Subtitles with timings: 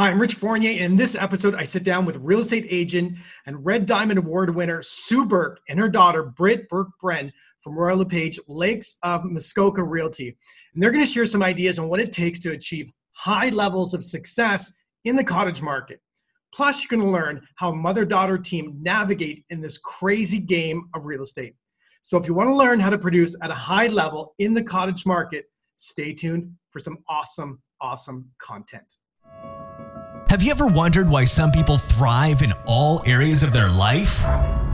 [0.00, 3.18] Hi, I'm Rich Fournier, and in this episode, I sit down with real estate agent
[3.44, 7.30] and Red Diamond Award winner Sue Burke and her daughter Britt Burke Brenn
[7.60, 10.28] from Royal LePage Lakes of Muskoka Realty.
[10.72, 13.92] And they're going to share some ideas on what it takes to achieve high levels
[13.92, 14.72] of success
[15.04, 16.00] in the cottage market.
[16.54, 21.04] Plus, you're going to learn how mother daughter team navigate in this crazy game of
[21.04, 21.56] real estate.
[22.00, 24.62] So, if you want to learn how to produce at a high level in the
[24.62, 25.44] cottage market,
[25.76, 28.96] stay tuned for some awesome, awesome content.
[30.30, 34.22] Have you ever wondered why some people thrive in all areas of their life?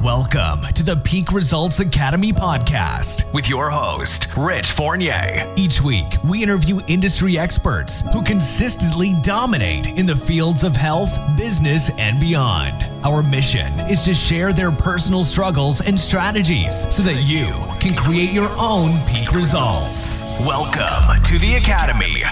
[0.03, 5.51] Welcome to the Peak Results Academy podcast with your host, Rich Fournier.
[5.57, 11.91] Each week, we interview industry experts who consistently dominate in the fields of health, business,
[11.99, 12.85] and beyond.
[13.03, 17.49] Our mission is to share their personal struggles and strategies so that you
[17.81, 20.23] can create your own peak results.
[20.41, 22.25] Welcome to the Academy.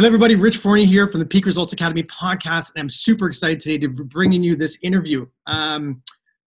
[0.00, 0.34] Hello, everybody.
[0.34, 3.88] Rich Fournier here from the Peak Results Academy podcast, and I'm super excited today to
[3.88, 5.26] be bringing you this interview.
[5.46, 6.02] Um,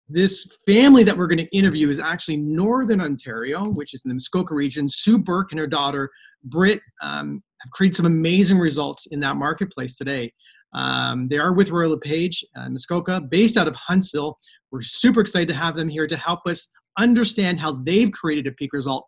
[0.10, 4.16] this family that we're going to interview is actually Northern Ontario, which is in the
[4.16, 4.90] Muskoka region.
[4.90, 6.10] Sue Burke and her daughter
[6.44, 10.34] Britt um, have created some amazing results in that marketplace today.
[10.74, 14.40] Um, they are with Royal LePage, uh, Muskoka, based out of Huntsville.
[14.72, 18.52] We're super excited to have them here to help us understand how they've created a
[18.54, 19.06] peak result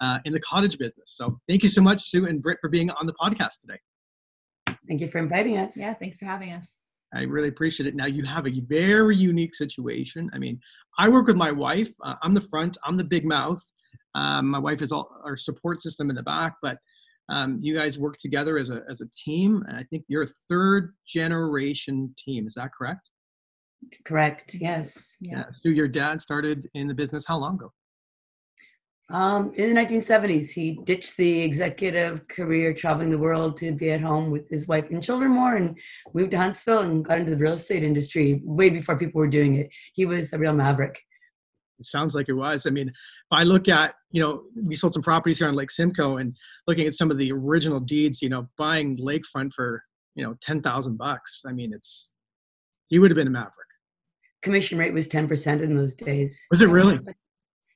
[0.00, 1.16] uh, in the cottage business.
[1.16, 3.80] So thank you so much, Sue and Britt, for being on the podcast today.
[4.88, 5.78] Thank you for inviting us.
[5.78, 6.78] Yeah, thanks for having us.
[7.14, 7.94] I really appreciate it.
[7.94, 10.30] Now you have a very unique situation.
[10.34, 10.60] I mean,
[10.98, 11.90] I work with my wife.
[12.02, 12.76] Uh, I'm the front.
[12.84, 13.62] I'm the big mouth.
[14.14, 16.78] Um, my wife is all our support system in the back, but
[17.30, 19.62] um, you guys work together as a as a team.
[19.68, 22.46] And I think you're a third generation team.
[22.46, 23.10] Is that correct?
[24.04, 24.54] Correct.
[24.54, 25.16] Yes.
[25.20, 25.38] Yeah.
[25.38, 25.44] yeah.
[25.52, 27.72] So your dad started in the business how long ago?
[29.10, 34.02] Um, in the 1970s, he ditched the executive career, traveling the world to be at
[34.02, 35.78] home with his wife and children more, and
[36.12, 39.54] moved to Huntsville and got into the real estate industry way before people were doing
[39.54, 39.70] it.
[39.94, 41.00] He was a real maverick.
[41.78, 42.66] It sounds like it was.
[42.66, 42.94] I mean, if
[43.30, 46.36] I look at, you know, we sold some properties here on Lake Simcoe and
[46.66, 49.84] looking at some of the original deeds, you know, buying lakefront for,
[50.16, 51.44] you know, 10,000 bucks.
[51.46, 52.12] I mean, it's,
[52.88, 53.54] he would have been a maverick.
[54.42, 56.46] Commission rate was 10% in those days.
[56.50, 56.98] Was it really?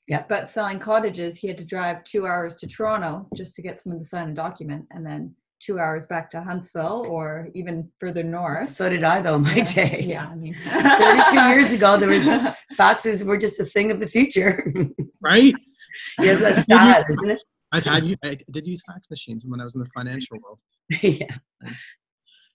[0.09, 0.25] Yeah.
[0.29, 4.01] But selling cottages, he had to drive two hours to Toronto just to get someone
[4.01, 8.69] to sign a document and then two hours back to Huntsville or even further north.
[8.69, 9.73] So did I though, my yeah.
[9.73, 10.05] day.
[10.09, 10.27] Yeah.
[10.27, 12.25] I mean 32 years ago there was
[12.79, 14.67] faxes were just a thing of the future.
[15.21, 15.55] right?
[16.19, 17.43] yes, that's sad, isn't it?
[17.71, 20.59] I've had you I did use fax machines when I was in the financial world.
[21.01, 21.37] yeah.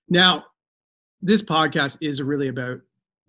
[0.09, 0.45] Now,
[1.21, 2.79] this podcast is really about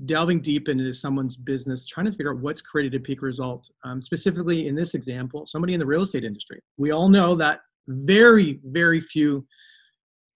[0.06, 3.68] delving deep into someone's business, trying to figure out what's created a peak result.
[3.84, 6.60] Um, specifically, in this example, somebody in the real estate industry.
[6.76, 9.46] We all know that very, very few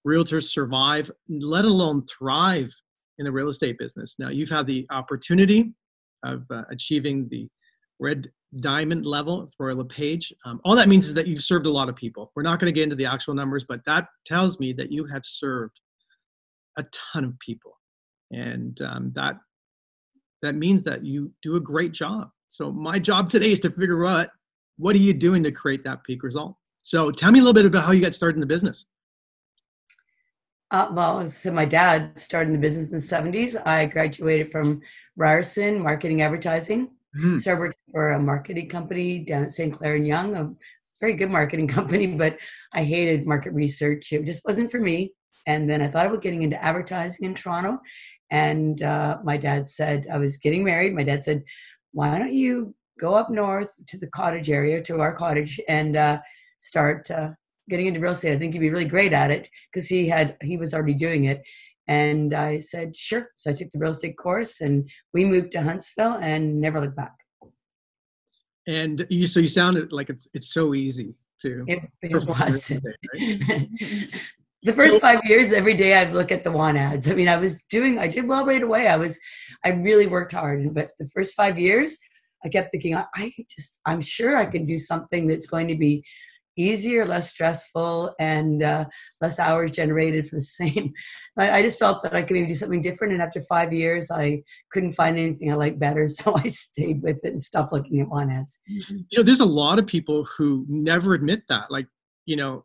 [0.07, 2.73] realtors survive, let alone thrive
[3.19, 4.17] in the real estate business.
[4.19, 5.73] Now, you've had the opportunity
[6.25, 7.49] of uh, achieving the
[8.01, 10.33] red diamond level for LePage.
[10.45, 12.33] Um, all that means is that you've served a lot of people.
[12.35, 15.05] We're not going to get into the actual numbers, but that tells me that you
[15.07, 15.81] have served
[16.77, 17.79] a ton of people.
[18.31, 19.37] And um, that
[20.43, 22.31] that means that you do a great job.
[22.49, 24.29] So my job today is to figure out
[24.77, 26.57] what are you doing to create that peak result.
[26.83, 28.85] So tell me a little bit about how you got started in the business.
[30.71, 33.61] Uh, well, so my dad started in the business in the 70s.
[33.67, 34.81] I graduated from
[35.17, 36.91] Ryerson Marketing Advertising.
[37.17, 37.39] Mm.
[37.39, 39.73] Started working for a marketing company down at St.
[39.73, 40.51] Clair and Yonge, a
[40.99, 42.39] very good marketing company, but
[42.73, 44.13] I hated market research.
[44.13, 45.13] It just wasn't for me.
[45.47, 47.79] And then I thought about getting into advertising in Toronto.
[48.33, 50.95] And uh, my dad said, I was getting married.
[50.95, 51.45] My dad said,
[51.93, 56.19] why don't you go up north to the cottage area, to our cottage, and uh,
[56.59, 57.33] start uh,
[57.69, 58.33] getting into real estate?
[58.33, 61.25] I think you'd be really great at it because he had he was already doing
[61.25, 61.43] it.
[61.89, 63.29] And I said, sure.
[63.37, 66.97] So I took the real estate course, and we moved to Huntsville and never looked
[66.97, 67.13] back.
[68.67, 71.65] And you, so you sounded like it's it's so easy to.
[71.69, 72.83] It, it wasn't.
[73.13, 73.69] Right?
[74.63, 77.09] the first so, five years every day i'd look at the want ads.
[77.09, 78.89] I mean i was doing i did well right away.
[78.89, 79.19] I was
[79.65, 80.75] i really worked hard.
[80.75, 81.97] But the first five years
[82.45, 85.77] i kept thinking i, I just i'm sure i can do something that's going to
[85.77, 86.05] be
[86.57, 88.85] easier less stressful and uh,
[89.21, 90.93] less hours generated for the same.
[91.39, 93.15] I, I, just felt that i could maybe do something different.
[93.15, 96.07] And after five years i couldn't find anything i liked better.
[96.09, 98.59] So i stayed with it and stopped looking at want ads.
[98.67, 101.71] You know there's a lot of people who never admit that.
[101.71, 101.87] Like
[102.27, 102.65] you know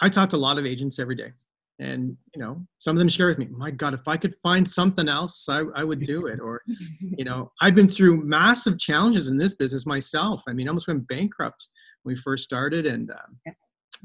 [0.00, 1.32] I talk to a lot of agents every day,
[1.78, 4.68] and you know, some of them share with me, "My God, if I could find
[4.68, 9.28] something else, I, I would do it." Or, you know, I've been through massive challenges
[9.28, 10.42] in this business myself.
[10.48, 11.68] I mean, I almost went bankrupt
[12.02, 13.54] when we first started, and um,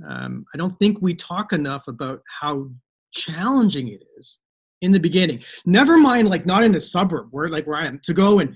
[0.09, 2.69] um, I don't think we talk enough about how
[3.13, 4.39] challenging it is
[4.81, 5.43] in the beginning.
[5.65, 8.55] Never mind, like not in the suburb where like where I am to go and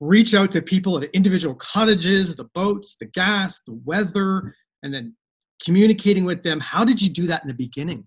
[0.00, 5.14] reach out to people at individual cottages, the boats, the gas, the weather, and then
[5.64, 6.60] communicating with them.
[6.60, 8.04] How did you do that in the beginning?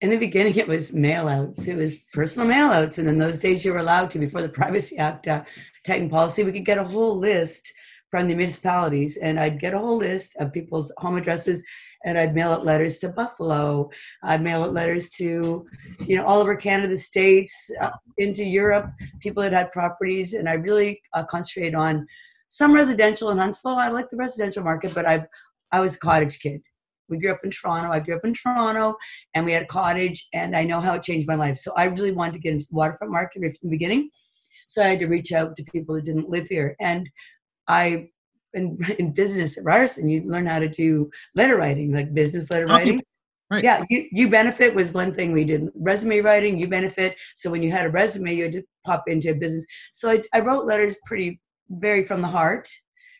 [0.00, 1.66] In the beginning, it was mail outs.
[1.66, 2.98] It was personal mail outs.
[2.98, 5.44] And in those days, you were allowed to, before the Privacy Act uh,
[5.86, 7.72] tightened policy, we could get a whole list
[8.10, 9.16] from the municipalities.
[9.16, 11.62] And I'd get a whole list of people's home addresses
[12.04, 13.90] and I'd mail out letters to Buffalo.
[14.22, 15.66] I'd mail out letters to,
[16.06, 18.90] you know, all over Canada, the States, uh, into Europe,
[19.20, 20.34] people that had properties.
[20.34, 22.06] And I really uh, concentrated on
[22.50, 23.76] some residential in Huntsville.
[23.76, 25.24] I like the residential market, but I
[25.72, 26.60] I was a cottage kid.
[27.08, 27.90] We grew up in Toronto.
[27.90, 28.96] I grew up in Toronto,
[29.34, 31.58] and we had a cottage, and I know how it changed my life.
[31.58, 34.08] So I really wanted to get into the waterfront market right from the beginning.
[34.68, 37.08] So I had to reach out to people that didn't live here, and
[37.68, 38.08] I
[38.54, 42.66] in, in business at Ryerson, you learn how to do letter writing, like business letter
[42.68, 43.02] oh, writing.
[43.50, 43.62] Right.
[43.62, 45.68] Yeah, you, you benefit was one thing we did.
[45.74, 47.14] Resume writing, you benefit.
[47.36, 49.66] So when you had a resume, you had to pop into a business.
[49.92, 52.68] So I, I wrote letters pretty very from the heart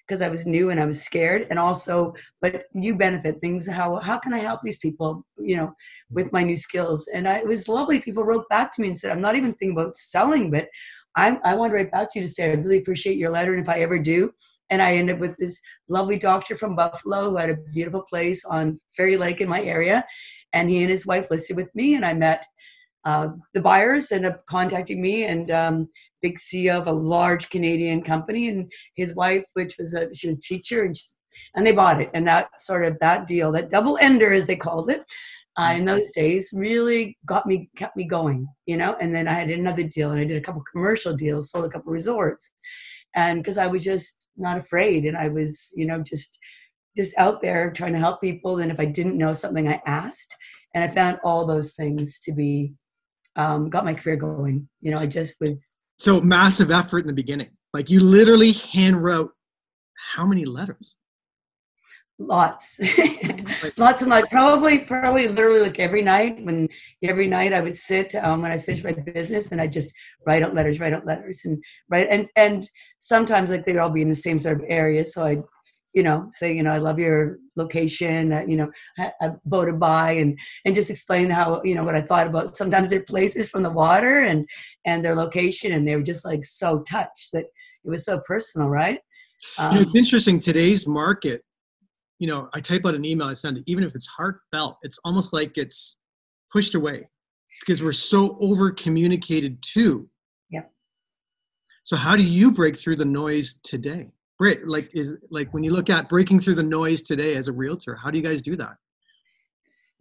[0.07, 1.47] because I was new and I was scared.
[1.51, 3.69] And also, but you benefit things.
[3.69, 5.25] How how can I help these people?
[5.39, 5.75] You know,
[6.11, 7.09] with my new skills.
[7.13, 8.01] And I, it was lovely.
[8.01, 10.69] People wrote back to me and said, I'm not even thinking about selling, but
[11.17, 13.53] I I want to write back to you to say I really appreciate your letter.
[13.53, 14.31] And if I ever do,
[14.71, 18.45] and I ended up with this lovely doctor from Buffalo who had a beautiful place
[18.45, 20.05] on Fairy Lake in my area.
[20.53, 22.47] And he and his wife listed with me, and I met
[23.05, 25.89] uh, the buyers ended up contacting me and um,
[26.27, 30.39] big CEO of a large Canadian company and his wife, which was a she was
[30.39, 31.05] a teacher, and she,
[31.55, 32.11] and they bought it.
[32.15, 35.03] And that sort of that deal, that double ender as they called it,
[35.59, 38.97] uh, in those days, really got me kept me going, you know.
[39.01, 41.69] And then I had another deal, and I did a couple commercial deals, sold a
[41.69, 42.53] couple resorts,
[43.15, 46.39] and because I was just not afraid and i was you know just
[46.97, 50.35] just out there trying to help people and if i didn't know something i asked
[50.75, 52.73] and i found all those things to be
[53.37, 57.13] um, got my career going you know i just was so massive effort in the
[57.13, 57.51] beginning.
[57.73, 59.33] Like you literally hand wrote
[60.13, 60.97] how many letters?
[62.19, 62.79] Lots.
[63.77, 64.29] Lots and lots.
[64.31, 66.69] Probably probably literally like every night when
[67.03, 69.93] every night i would sit um, when i finished my business and i just
[70.25, 72.71] write out letters write out letters and write and and
[73.01, 75.05] sometimes like they'd all be in the same sort of area.
[75.05, 75.43] So i'd
[75.95, 79.79] you know say you know i love your location uh, you know I, I voted
[79.79, 83.49] by and and just explain how you know what i thought about sometimes their places
[83.49, 84.47] from the water and
[84.85, 87.47] and their location and they were just like so touched that
[87.85, 88.99] it was so personal right
[89.59, 91.43] um, it's interesting today's market
[92.19, 94.99] you know, I type out an email, I send it, even if it's heartfelt, it's
[95.05, 95.97] almost like it's
[96.53, 97.09] pushed away
[97.61, 100.09] because we're so over communicated to.
[100.51, 100.63] Yeah.
[101.83, 104.13] So how do you break through the noise today?
[104.39, 107.53] Britt, like is like when you look at breaking through the noise today as a
[107.53, 108.77] realtor, how do you guys do that?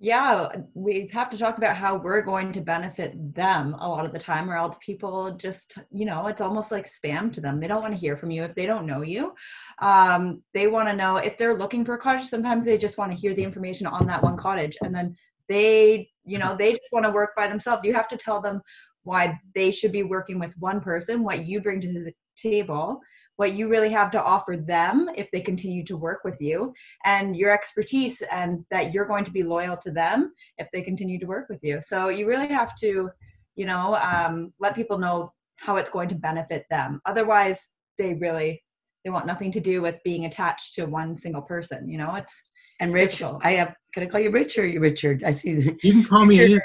[0.03, 4.11] yeah we have to talk about how we're going to benefit them a lot of
[4.11, 7.57] the time or else people just you know it's almost like spam to them.
[7.57, 9.33] They don't want to hear from you if they don't know you.
[9.81, 13.11] Um, they want to know if they're looking for a cottage sometimes they just want
[13.11, 15.15] to hear the information on that one cottage and then
[15.47, 17.85] they you know they just want to work by themselves.
[17.85, 18.61] You have to tell them
[19.03, 22.99] why they should be working with one person what you bring to the table
[23.37, 26.73] what you really have to offer them if they continue to work with you
[27.05, 31.19] and your expertise and that you're going to be loyal to them if they continue
[31.19, 33.09] to work with you so you really have to
[33.55, 38.63] you know um, let people know how it's going to benefit them otherwise they really
[39.03, 42.41] they want nothing to do with being attached to one single person you know it's
[42.79, 43.75] and Rich, I have.
[43.93, 45.23] Can I call you Rich or you Richard?
[45.23, 45.51] I see.
[45.83, 46.59] You can call me.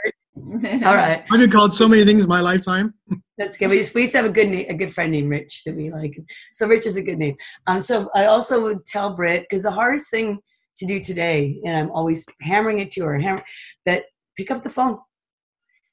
[0.84, 1.24] All right.
[1.30, 2.94] I've been called so many things in my lifetime.
[3.36, 3.68] That's good.
[3.68, 5.90] We, we used to have a good name, a good friend named Rich that we
[5.90, 6.18] like.
[6.54, 7.36] So Rich is a good name.
[7.66, 10.38] Um, so I also would tell Britt because the hardest thing
[10.78, 13.42] to do today, and I'm always hammering it to her, hammer,
[13.84, 14.04] that
[14.36, 14.98] pick up the phone.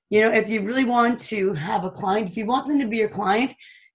[0.10, 2.88] You know, if you really want to have a client, if you want them to
[2.88, 3.54] be your client,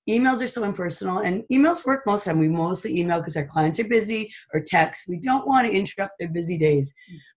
[0.08, 3.36] emails are so impersonal and emails work most of the time we mostly email because
[3.36, 6.92] our clients are busy or text we don't want to interrupt their busy days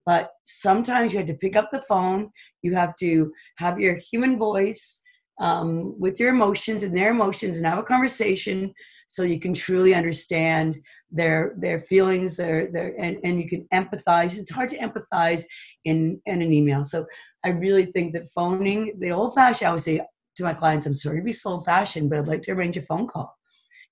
[0.06, 2.30] but sometimes you have to pick up the phone
[2.64, 5.02] you have to have your human voice
[5.40, 8.74] um, with your emotions and their emotions and have a conversation
[9.08, 10.78] so you can truly understand
[11.12, 15.44] their their feelings their their and, and you can empathize it's hard to empathize
[15.86, 17.06] in in an email so
[17.46, 20.02] i really think that phoning the old fashioned i would say
[20.36, 22.78] to my clients, I'm sorry to be so old fashioned, but I'd like to arrange
[22.78, 23.36] a phone call.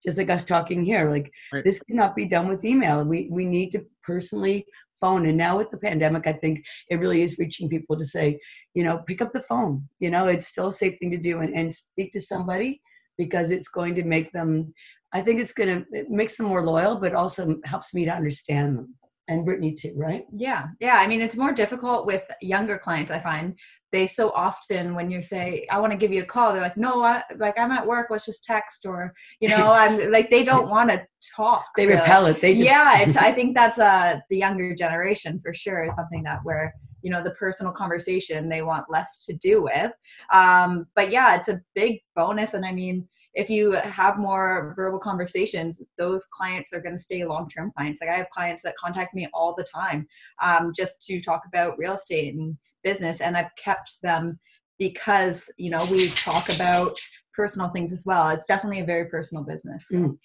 [0.04, 1.10] Just like us talking here.
[1.10, 1.64] Like right.
[1.64, 3.04] this cannot be done with email.
[3.04, 4.66] We we need to personally
[5.02, 5.26] phone.
[5.26, 8.40] And now with the pandemic, I think it really is reaching people to say,
[8.74, 9.90] you know, pick up the phone.
[10.00, 12.82] You know, it's still a safe thing to do and, and speak to somebody
[13.18, 14.74] because it's going to make them
[15.14, 18.78] I think it's gonna it makes them more loyal, but also helps me to understand
[18.78, 18.96] them
[19.28, 20.26] and Brittany too, right?
[20.36, 20.96] Yeah, yeah.
[20.96, 23.12] I mean, it's more difficult with younger clients.
[23.12, 23.58] I find
[23.92, 26.78] they so often when you say I want to give you a call, they're like,
[26.78, 28.08] no, I, like I'm at work.
[28.10, 31.06] Let's just text, or you know, I'm like they don't want to
[31.36, 31.66] talk.
[31.76, 32.42] They repel it.
[32.42, 33.00] They just- yeah.
[33.02, 37.10] It's I think that's uh the younger generation for sure is something that where you
[37.12, 39.92] know the personal conversation they want less to do with.
[40.32, 45.00] Um, but yeah, it's a big bonus, and I mean if you have more verbal
[45.00, 48.02] conversations, those clients are going to stay long term clients.
[48.02, 50.08] Like I have clients that contact me all the time
[50.42, 54.40] um, just to talk about real estate and business, and I've kept them
[54.80, 56.98] because you know we talk about
[57.34, 58.30] personal things as well.
[58.30, 59.88] It's definitely a very personal business.
[59.88, 59.98] So.
[59.98, 60.18] Mm.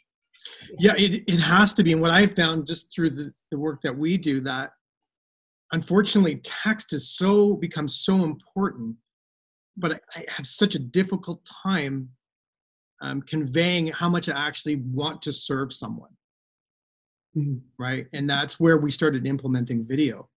[0.78, 1.92] Yeah, it, it has to be.
[1.92, 4.70] And what I've found just through the, the work that we do that
[5.72, 8.94] unfortunately text is so becomes so important
[9.76, 12.08] but I, I have such a difficult time
[13.02, 16.10] um, conveying how much I actually want to serve someone.
[17.36, 17.58] Mm-hmm.
[17.78, 18.06] Right.
[18.12, 20.28] And that's where we started implementing video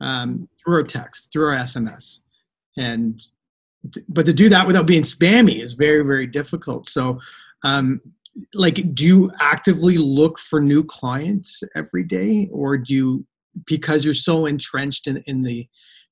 [0.00, 2.20] um, through our text, through our SMS.
[2.76, 3.20] And,
[3.92, 6.88] th- but to do that without being spammy is very, very difficult.
[6.88, 7.20] So,
[7.62, 8.00] um,
[8.52, 13.26] like, do you actively look for new clients every day, or do you,
[13.66, 15.68] because you're so entrenched in, in the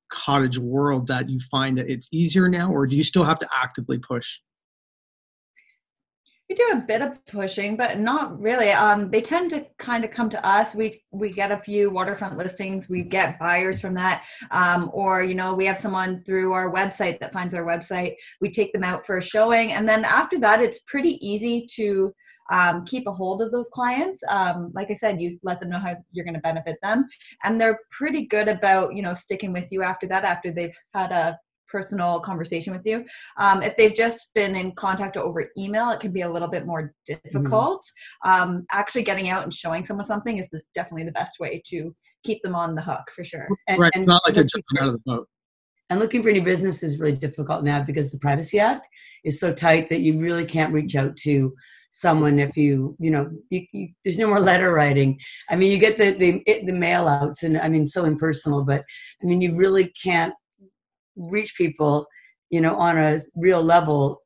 [0.09, 3.49] cottage world that you find that it's easier now, or do you still have to
[3.61, 4.39] actively push?
[6.53, 8.71] We do a bit of pushing but not really.
[8.73, 10.75] Um, they tend to kind of come to us.
[10.75, 12.91] We we get a few waterfront listings.
[12.91, 14.25] We get buyers from that.
[14.51, 18.17] Um, or you know we have someone through our website that finds our website.
[18.43, 22.13] We take them out for a showing and then after that it's pretty easy to
[22.51, 24.21] um, keep a hold of those clients.
[24.29, 27.07] Um, like i said you let them know how you're going to benefit them
[27.45, 31.13] and they're pretty good about you know sticking with you after that after they've had
[31.13, 31.39] a
[31.73, 33.05] personal conversation with you.
[33.39, 36.67] Um, if they've just been in contact over email, it can be a little bit
[36.67, 37.83] more difficult.
[38.25, 38.31] Mm-hmm.
[38.31, 41.95] Um, actually, getting out and showing someone something is the, definitely the best way to
[42.23, 43.49] keep them on the hook for sure.
[43.67, 45.27] And, right, it's not like they're jumping out of the boat.
[45.91, 48.89] And looking for new business is really difficult now because the Privacy Act
[49.25, 51.53] is so tight that you really can't reach out to
[51.93, 55.19] someone if you you know you, you, there's no more letter writing
[55.51, 58.83] i mean you get the the, the mail outs and i mean so impersonal but
[59.23, 60.33] i mean you really can't
[61.17, 62.07] reach people,
[62.51, 64.23] you know, on a real level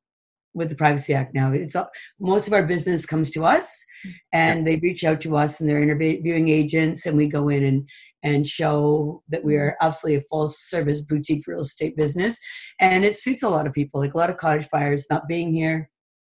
[0.54, 1.52] with the Privacy Act now.
[1.52, 1.76] It's
[2.18, 3.84] most of our business comes to us,
[4.32, 7.88] and they reach out to us, and they're interviewing agents, and we go in and
[8.22, 12.38] and show that we are absolutely a full service boutique real estate business,
[12.80, 14.00] and it suits a lot of people.
[14.00, 15.90] Like a lot of cottage buyers not being here.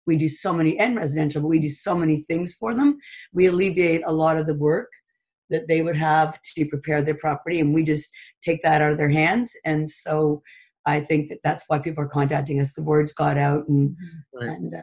[0.06, 2.98] We do so many and residential, but we do so many things for them.
[3.34, 4.89] We alleviate a lot of the work
[5.50, 8.10] that they would have to prepare their property and we just
[8.42, 10.42] take that out of their hands and so
[10.86, 13.96] i think that that's why people are contacting us the words got out and,
[14.34, 14.50] right.
[14.50, 14.82] and uh,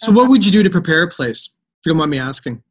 [0.00, 1.50] so what would you do to prepare a place
[1.80, 2.62] if you don't mind me asking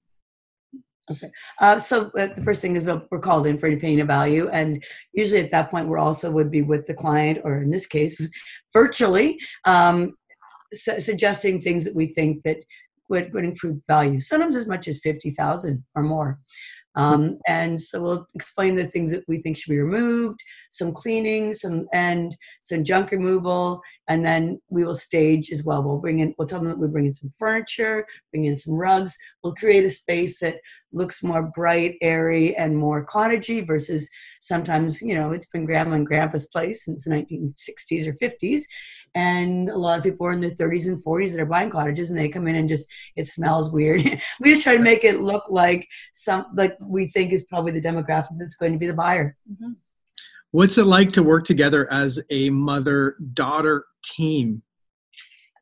[1.12, 1.31] Okay.
[1.60, 4.48] Uh, so uh, the first thing is we're called in for an opinion of value,
[4.50, 7.88] and usually at that point we're also would be with the client, or in this
[7.88, 8.22] case,
[8.74, 10.13] virtually, um,
[10.74, 12.58] su- suggesting things that we think that
[13.10, 14.19] would, would improve value.
[14.19, 16.39] Sometimes as much as fifty thousand or more.
[17.00, 21.53] Um, and so we'll explain the things that we think should be removed, some cleaning,
[21.53, 25.82] some and some junk removal, and then we will stage as well.
[25.82, 28.74] We'll bring in, we'll tell them that we bring in some furniture, bring in some
[28.74, 29.18] rugs.
[29.43, 30.58] We'll create a space that
[30.91, 34.10] looks more bright, airy, and more cottagey versus
[34.41, 38.63] sometimes, you know, it's been grandma and grandpa's place since the 1960s or 50s.
[39.15, 42.10] And a lot of people are in their 30s and 40s that are buying cottages
[42.10, 44.03] and they come in and just, it smells weird.
[44.39, 47.81] we just try to make it look like some, like we think is probably the
[47.81, 49.36] demographic that's going to be the buyer.
[49.51, 49.74] Mm-hmm.
[50.51, 54.63] What's it like to work together as a mother daughter team?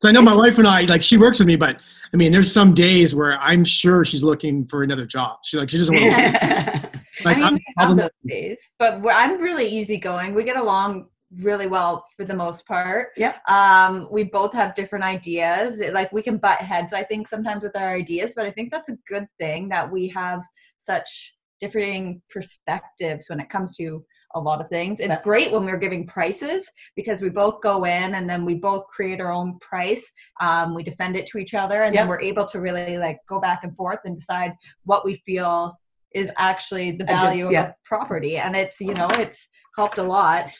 [0.00, 1.80] So I know my wife and I, like, she works with me, but
[2.12, 5.38] I mean, there's some days where I'm sure she's looking for another job.
[5.44, 6.90] She like, she doesn't want to.
[7.24, 10.34] like, I mean, have those days, but I'm really easygoing.
[10.34, 11.06] We get along
[11.40, 13.08] really well for the most part.
[13.16, 13.36] Yeah.
[13.48, 15.82] Um, we both have different ideas.
[15.92, 18.88] Like we can butt heads, I think, sometimes with our ideas, but I think that's
[18.88, 20.42] a good thing that we have
[20.78, 25.00] such differing perspectives when it comes to a lot of things.
[25.00, 28.86] It's great when we're giving prices because we both go in and then we both
[28.88, 30.10] create our own price.
[30.40, 32.02] Um, we defend it to each other and yep.
[32.02, 34.52] then we're able to really like go back and forth and decide
[34.84, 35.78] what we feel
[36.14, 37.60] is actually the value yeah.
[37.60, 38.36] of a property.
[38.36, 40.50] And it's, you know, it's helped a lot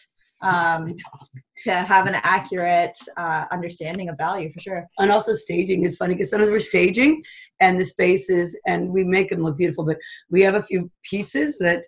[0.42, 0.94] um,
[1.62, 4.86] to have an accurate uh, understanding of value for sure.
[4.98, 7.22] And also staging is funny because sometimes we're staging
[7.60, 9.96] and the spaces and we make them look beautiful, but
[10.30, 11.82] we have a few pieces that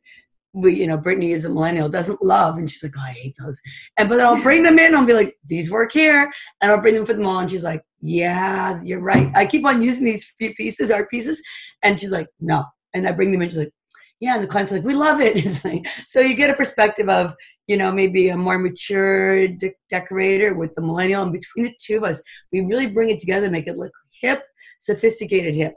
[0.53, 3.37] we, you know, Brittany is a millennial, doesn't love, and she's like, oh, I hate
[3.39, 3.61] those.
[3.97, 4.95] And but I'll bring them in.
[4.95, 6.31] I'll be like, these work here,
[6.61, 7.39] and I'll bring them for them all.
[7.39, 9.31] And she's like, yeah, you're right.
[9.35, 11.41] I keep on using these few pieces, art pieces,
[11.83, 12.65] and she's like, no.
[12.95, 13.49] And I bring them in.
[13.49, 13.73] She's like,
[14.21, 15.41] yeah, and the client's like, we love it.
[15.65, 17.35] Like, so you get a perspective of,
[17.67, 21.99] you know, maybe a more mature de- decorator with the millennial, and between the two
[21.99, 24.43] of us, we really bring it together, make it look hip,
[24.81, 25.75] sophisticated hip.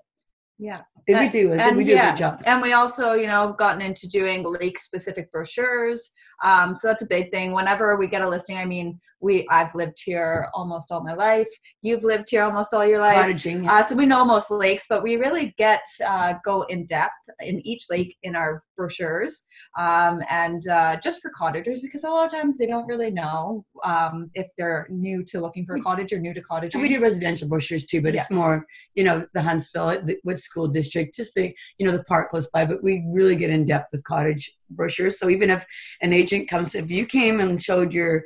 [0.64, 0.82] Yeah.
[1.10, 1.52] And, we do.
[1.52, 2.42] and we do yeah, a good job.
[2.46, 6.12] And we also, you know, gotten into doing lake specific brochures.
[6.44, 7.52] Um, so that's a big thing.
[7.54, 11.48] Whenever we get a listing, I mean, we I've lived here almost all my life.
[11.82, 13.16] You've lived here almost all your life.
[13.16, 13.68] Cottaging.
[13.68, 17.66] Uh, so we know most lakes, but we really get uh, go in depth in
[17.66, 19.46] each lake in our brochures,
[19.80, 23.66] um, and uh, just for cottagers because a lot of times they don't really know
[23.86, 26.76] um, if they're new to looking for a cottage or new to cottage.
[26.76, 28.22] we do residential brochures too, but Yeah.
[28.22, 32.04] it's more, you know, the Huntsville, the, what school district, just the, you know, the
[32.06, 32.66] park close by.
[32.66, 35.20] But we really get in depth with cottage brochures.
[35.20, 35.66] So even if
[36.02, 38.24] an agent comes, if you came and showed your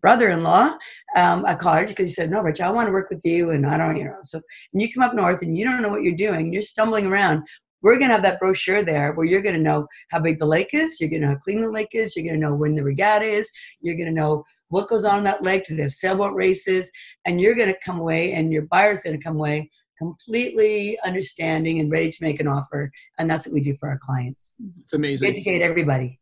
[0.00, 0.76] brother-in-law
[1.14, 3.64] um, a cottage because you said, no, Rich, I want to work with you, and
[3.66, 4.40] I don't, you know, so
[4.72, 7.44] and you come up north and you don't know what you're doing, you're stumbling around.
[7.82, 11.00] We're gonna have that brochure there where you're gonna know how big the lake is,
[11.00, 13.50] you're gonna know how clean the lake is, you're gonna know when the regatta is,
[13.80, 16.90] you're gonna know what goes on in that lake, do they have sailboat races,
[17.24, 19.70] and you're to come away and your buyer's to come away
[20.02, 23.98] completely understanding and ready to make an offer and that's what we do for our
[24.02, 25.30] clients It's we amazing.
[25.30, 26.18] educate everybody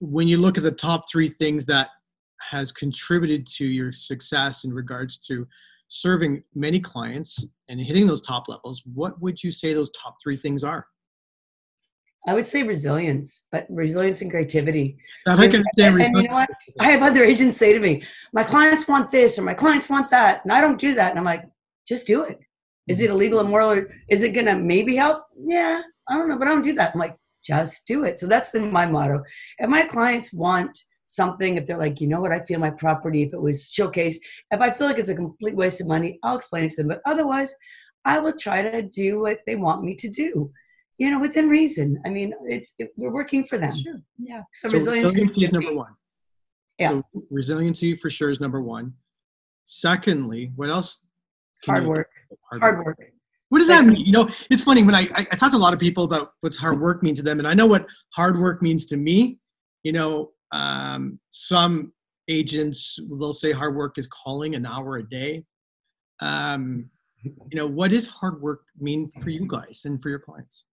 [0.00, 1.88] When you look at the top three things that
[2.50, 5.46] has contributed to your success in regards to
[5.88, 7.32] serving many clients
[7.68, 10.86] and hitting those top levels, what would you say those top three things are?
[12.28, 14.96] i would say resilience but resilience and creativity
[15.28, 16.02] I can and, understand.
[16.02, 16.50] and you know what
[16.80, 20.10] i have other agents say to me my clients want this or my clients want
[20.10, 21.44] that and i don't do that and i'm like
[21.86, 22.38] just do it
[22.88, 26.38] is it illegal immoral or is it going to maybe help yeah i don't know
[26.38, 29.22] but i don't do that i'm like just do it so that's been my motto
[29.58, 33.22] if my clients want something if they're like you know what i feel my property
[33.22, 34.16] if it was showcased
[34.50, 36.88] if i feel like it's a complete waste of money i'll explain it to them
[36.88, 37.54] but otherwise
[38.04, 40.50] i will try to do what they want me to do
[40.98, 44.00] you know within reason i mean it's it, we're working for them Sure.
[44.18, 44.42] Yeah.
[44.52, 45.92] so, So resilience resiliency is number one.
[46.78, 46.90] Yeah.
[46.90, 48.92] So resiliency for sure is number one.
[49.64, 51.06] Secondly, what else?
[51.64, 52.10] can hard you- work
[52.50, 52.98] Hard, hard work.
[52.98, 53.12] work
[53.48, 54.04] What does that mean?
[54.04, 56.32] You know, it's funny when I, I I talk to a lot of people about
[56.40, 59.38] what's hard work mean to them, and I know what hard work means to me.
[59.84, 61.92] You know, um, some
[62.28, 65.44] agents will say hard work is calling an hour a day.
[66.20, 66.90] Um,
[67.22, 70.66] you know, what does hard work mean for you guys and for your clients?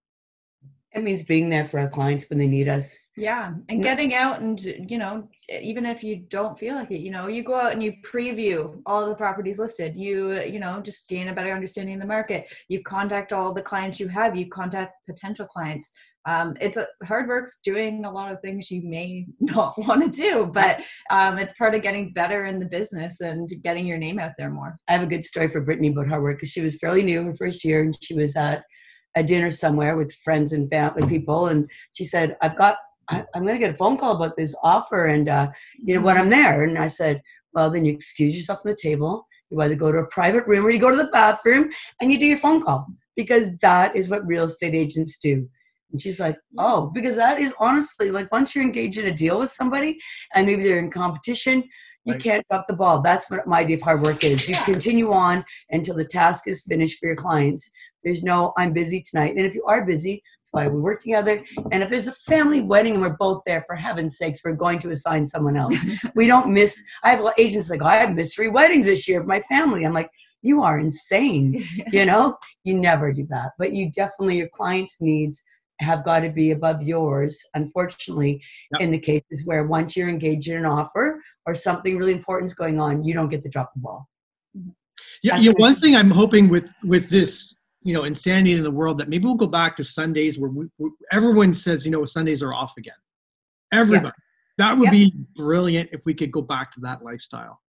[0.93, 4.41] It means being there for our clients when they need us Yeah, and getting out
[4.41, 7.73] and you know, even if you don't feel like it, you know, you go out
[7.73, 9.95] and you preview all the properties listed.
[9.95, 12.45] You you know, just gain a better understanding of the market.
[12.67, 14.35] You contact all the clients you have.
[14.35, 15.91] You contact potential clients.
[16.25, 20.09] Um, it's a, hard work's doing a lot of things you may not want to
[20.09, 24.19] do, but um, it's part of getting better in the business and getting your name
[24.19, 24.77] out there more.
[24.87, 27.23] I have a good story for Brittany about hard work because she was fairly new
[27.23, 28.63] her first year and she was at
[29.15, 32.77] a dinner somewhere with friends and family people and she said, "I've got,
[33.09, 35.49] I, I'm going to get a phone call about this offer and uh,
[35.83, 37.21] you know when I'm there." And I said,
[37.53, 39.27] "Well, then you excuse yourself from the table.
[39.49, 41.69] You either go to a private room or you go to the bathroom
[42.01, 45.47] and you do your phone call because that is what real estate agents do."
[45.91, 49.39] And she's like, "Oh, because that is honestly like once you're engaged in a deal
[49.39, 49.99] with somebody
[50.33, 51.63] and maybe they're in competition."
[52.05, 52.21] You Right.
[52.21, 53.01] can't drop the ball.
[53.01, 54.49] That's what my idea of hard work is.
[54.49, 54.65] You Yeah.
[54.65, 57.71] continue on until the task is finished for your clients.
[58.03, 59.35] There's no, I'm busy tonight.
[59.35, 61.43] And if you are busy, that's why we work together.
[61.71, 64.79] And if there's a family wedding and we're both there, for heaven's sakes, we're going
[64.79, 65.75] to assign someone else.
[66.15, 69.21] we don't miss, I have agents like, oh, I have missed three weddings this year
[69.21, 69.85] of my family.
[69.85, 70.09] I'm like,
[70.41, 71.63] you are insane.
[71.91, 73.51] You know, you never do that.
[73.57, 75.41] But you definitely, your clients' needs
[75.79, 78.81] have got to be above yours, unfortunately, Yep.
[78.81, 82.55] in the cases where once you're engaged in an offer or something really important is
[82.55, 84.07] going on, you don't get to drop the ball.
[84.57, 84.69] Mm-hmm.
[85.21, 85.51] Yeah, That's yeah.
[85.57, 89.25] One thing I'm hoping with with this, you know, insanity in the world, that maybe
[89.25, 92.73] we'll go back to Sundays where we, we- everyone says, you know, Sundays are off
[92.77, 92.93] again.
[93.71, 94.13] Everybody.
[94.57, 94.91] That would Yeah.
[94.91, 97.59] be brilliant if we could go back to that lifestyle.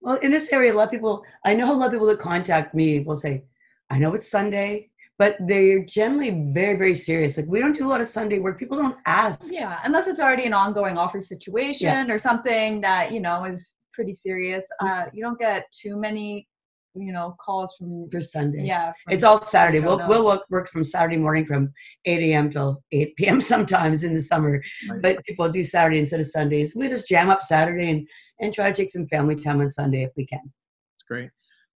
[0.00, 2.18] Well, in this area, a lot of people, I know a lot of people that
[2.18, 3.44] contact me will say,
[3.90, 7.36] I know it's Sunday, but they're generally very, very serious.
[7.38, 8.58] Like, we don't do a lot of Sunday work.
[8.58, 9.50] People don't ask.
[9.50, 14.12] Yeah, unless it's already an ongoing offer situation or something that you know is pretty
[14.12, 14.68] serious.
[14.80, 16.46] Uh, you don't get too many,
[16.96, 18.08] you know, calls from.
[18.10, 18.64] For Sunday.
[18.64, 19.80] Yeah, from- It's all Saturday.
[19.80, 20.08] We'll, know.
[20.08, 21.72] we'll work, work from Saturday morning from
[22.04, 22.50] 8 a.m.
[22.50, 23.40] till 8 p.m.
[23.52, 24.62] sometimes in the summer.
[24.90, 25.02] Right.
[25.02, 26.74] But people do Saturday instead of Sundays.
[26.76, 28.06] We just jam up Saturday and,
[28.40, 30.52] and try to take some family time on Sunday if we can.
[30.96, 31.30] It's great.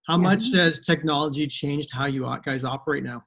[0.06, 0.22] How Yeah.
[0.22, 3.22] much has technology changed how you guys operate now?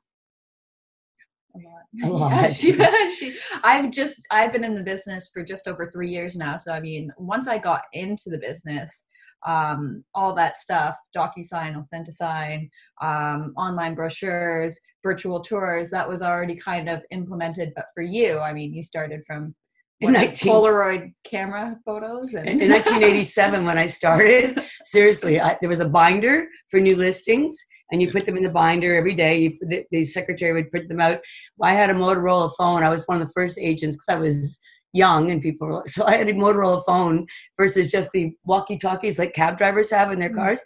[1.56, 2.10] a lot.
[2.10, 2.32] A lot.
[2.32, 2.74] Yeah, she,
[3.18, 6.58] she, I've just I've been in the business for just over three years now.
[6.58, 9.04] So I mean, once I got into the business,
[9.46, 12.70] um, all that stuff, DocuSign, AuthentiSign,
[13.02, 18.54] um, online brochures, virtual tours that was already kind of implemented but for you i
[18.54, 19.54] mean you started from
[20.00, 25.82] what, 19 polaroid camera photos and in 1987 when i started seriously I, there was
[25.82, 27.56] a binder for new listings
[27.92, 29.38] and you put them in the binder every day.
[29.38, 31.20] You, the, the secretary would print them out.
[31.62, 32.82] I had a motorola phone.
[32.82, 34.60] I was one of the first agents because i was
[34.94, 37.26] young and people were so i had a motorola phone
[37.58, 40.36] versus just the walkie talkies like cab drivers have in their Mhm.
[40.36, 40.62] cars.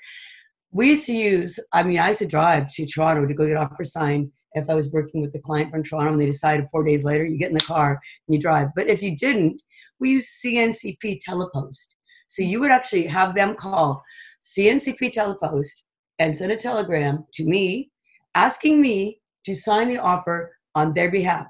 [0.71, 3.57] We used to use i mean i used to drive to toronto to go get
[3.57, 6.83] offer signed if i was working with a client from toronto and they decided four
[6.83, 7.91] days later you get in the car
[8.27, 8.67] and you drive.
[8.75, 9.61] But if you didn't
[9.99, 11.87] we used cncp telepost.
[12.27, 14.03] So you would actually have them call
[14.43, 15.75] cncp telepost
[16.19, 17.91] and send a telegram to me
[18.35, 21.47] asking me to sign the offer on their behalf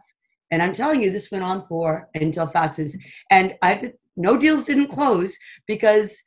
[0.52, 2.94] and i'm telling you this went on for until faxes
[3.32, 6.22] and i did, no deals didn't close because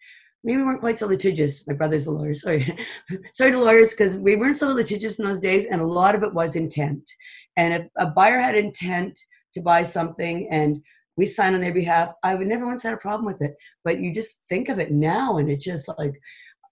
[0.45, 1.67] maybe we weren't quite so litigious.
[1.67, 2.77] My brother's a lawyer, sorry.
[3.33, 6.23] sorry to lawyers, because we weren't so litigious in those days, and a lot of
[6.23, 7.11] it was intent.
[7.57, 9.19] And if a buyer had intent
[9.55, 10.81] to buy something and
[11.17, 13.55] we sign on their behalf, I would never once had a problem with it.
[13.85, 16.15] But you just think of it now, and it's just like,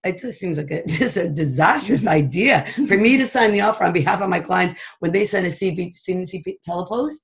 [0.05, 3.85] it just seems like a, just a disastrous idea for me to sign the offer
[3.85, 7.17] on behalf of my clients when they send a CB, CNCP telepost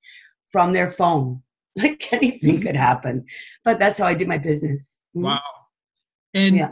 [0.50, 1.42] from their phone.
[1.76, 3.24] Like anything could happen.
[3.64, 4.96] But that's how I do my business.
[5.16, 5.22] Mhm.
[5.22, 5.40] Wow.
[6.32, 6.70] And Yeah.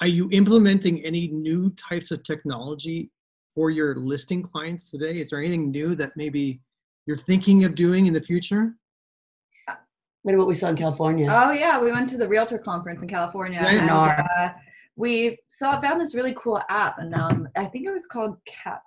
[0.00, 3.10] are you implementing any new types of technology
[3.52, 5.18] for your listing clients today?
[5.18, 6.60] Is there anything new that maybe
[7.06, 8.76] you're thinking of doing in the future?
[10.22, 11.26] What about what we saw in California?
[11.28, 14.28] Oh yeah, we went to the realtor conference in California, Yeah, and Nora.
[14.38, 14.48] uh,
[15.00, 18.80] we saw found this really cool app, and um, I think it was called Catch.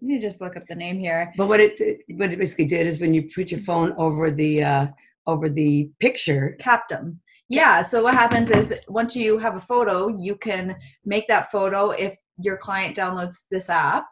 [0.00, 1.32] Let me just look up the name here.
[1.36, 4.62] But what it what it basically did is when you put your phone over the
[4.62, 4.86] uh,
[5.26, 7.16] over the picture, Captum.
[7.48, 7.82] Yeah.
[7.82, 12.16] So what happens is once you have a photo, you can make that photo if
[12.38, 14.06] your client downloads this app.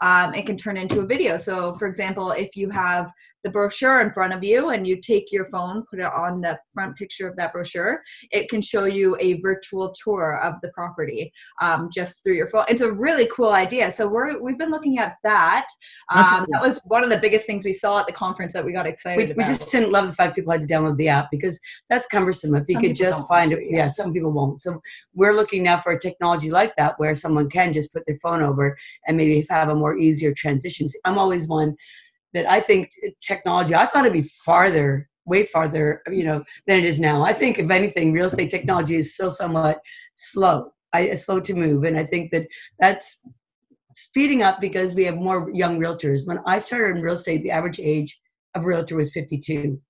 [0.00, 1.36] Um, it can turn into a video.
[1.36, 3.10] So, for example, if you have
[3.46, 6.58] the brochure in front of you and you take your phone, put it on the
[6.74, 11.32] front picture of that brochure, it can show you a virtual tour of the property
[11.62, 12.64] um, just through your phone.
[12.68, 13.92] It's a really cool idea.
[13.92, 15.68] So we're we've been looking at that.
[16.10, 16.46] Um, cool.
[16.50, 18.86] that was one of the biggest things we saw at the conference that we got
[18.86, 21.60] excited we, we just didn't love the fact people had to download the app because
[21.88, 22.56] that's cumbersome.
[22.56, 23.86] If you Some could just find it, yeah.
[23.86, 24.60] some people won't.
[24.60, 24.80] So
[25.14, 28.42] we're looking now for a technology like that where someone can just put their phone
[28.42, 30.88] over and maybe have a more easier transition.
[31.04, 31.76] I'm always one
[32.36, 33.74] that I think technology.
[33.74, 37.22] I thought it'd be farther, way farther, you know, than it is now.
[37.22, 39.80] I think if anything, real estate technology is still somewhat
[40.14, 40.72] slow.
[40.92, 42.46] I uh, slow to move, and I think that
[42.78, 43.20] that's
[43.94, 46.26] speeding up because we have more young realtors.
[46.26, 48.20] When I started in real estate, the average age
[48.54, 49.80] of a realtor was 52.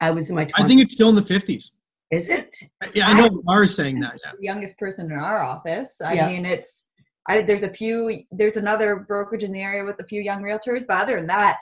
[0.00, 0.52] I was in my 20s.
[0.58, 1.72] I think it's still in the 50s.
[2.12, 2.54] Is it?
[2.94, 4.14] Yeah, I know Laura's saying that.
[4.22, 4.32] Yeah.
[4.40, 6.00] youngest person in our office.
[6.00, 6.28] I Yeah.
[6.28, 6.86] mean, it's
[7.28, 8.22] I, there's a few.
[8.30, 11.60] There's another brokerage in the area with a few young realtors, but other than that,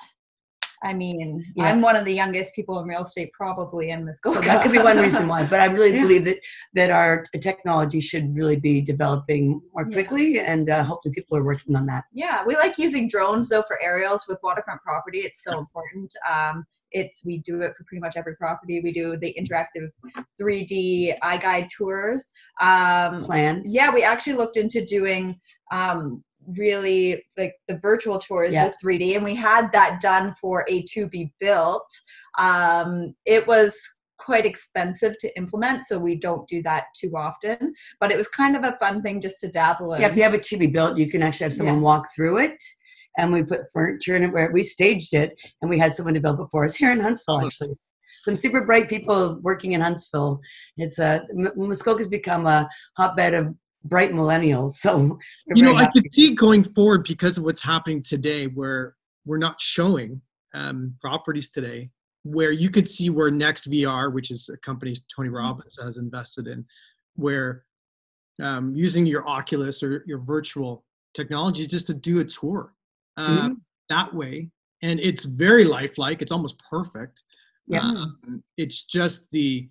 [0.85, 1.65] I mean, Yeah.
[1.65, 4.21] I'm one of the youngest people in real estate probably in this.
[4.23, 5.45] So that could be one reason why.
[5.45, 6.03] But I really Yeah.
[6.03, 6.39] believe that
[6.75, 9.93] that our technology should really be developing more Yeah.
[9.95, 12.05] quickly, and uh, hopefully people are working on that.
[12.13, 15.21] Yeah, we like using drones though for aerials with waterfront property.
[15.21, 16.15] It's so important.
[16.31, 18.81] Um, it's we do it for pretty much every property.
[18.85, 19.89] We do the interactive
[20.41, 22.31] 3D iGUIDE tours.
[22.61, 23.75] Um, Plans.
[23.75, 25.41] yeah we actually looked into doing
[25.73, 26.23] um
[26.57, 28.67] really like the virtual tours Yeah.
[28.67, 31.89] with 3d and we had that done for a to be built
[32.39, 33.77] um it was
[34.19, 38.57] quite expensive to implement so we don't do that too often but it was kind
[38.57, 40.67] of a fun thing just to dabble in Yeah, if you have a to be
[40.67, 41.83] built, you can actually have someone Yeah.
[41.83, 42.57] walk through it.
[43.17, 45.31] And we put furniture in it where we staged it,
[45.63, 47.47] and we had someone develop it for us here in Huntsville, Oh.
[47.47, 47.77] actually.
[48.23, 50.41] Some super bright people working in Huntsville.
[50.77, 54.73] It's a M- Muskoka's become a hotbed of bright millennials.
[54.73, 55.19] So
[55.55, 58.95] You know, I could see going forward because of what's happening today, where
[59.25, 60.21] we're not showing
[60.55, 61.91] um, properties today,
[62.23, 66.49] where you could see where Next VR, which is a company Tony Robbins has invested
[66.49, 66.65] in,
[67.17, 67.65] where
[68.43, 72.73] um, using your Oculus or your virtual technology just to do a tour
[73.17, 73.51] uh,
[73.89, 74.51] that way,
[74.83, 76.23] and it's very lifelike.
[76.23, 77.23] It's almost perfect.
[77.67, 77.81] Yeah.
[77.81, 79.69] Um, it's just the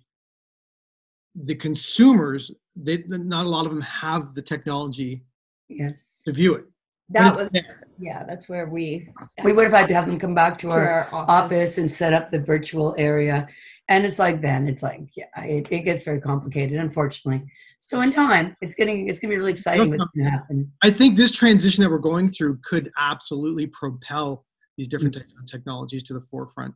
[1.34, 2.50] the consumers.
[2.76, 5.24] They not a lot of them have the technology
[5.68, 6.22] yes.
[6.26, 6.64] to view it.
[7.10, 7.86] that was there.
[7.98, 9.08] yeah that's where we
[9.44, 11.30] We would have had to have them come back to to our our office.
[11.30, 13.46] office and set up the virtual area.
[13.88, 17.44] And it's like then it's like yeah, it, it gets very complicated, unfortunately.
[17.78, 20.72] So in time, it's getting it's gonna be really exciting what's gonna happen.
[20.82, 24.46] I think this transition that we're going through could absolutely propel
[24.78, 25.20] these different Mm.
[25.20, 26.74] types of technologies to the forefront.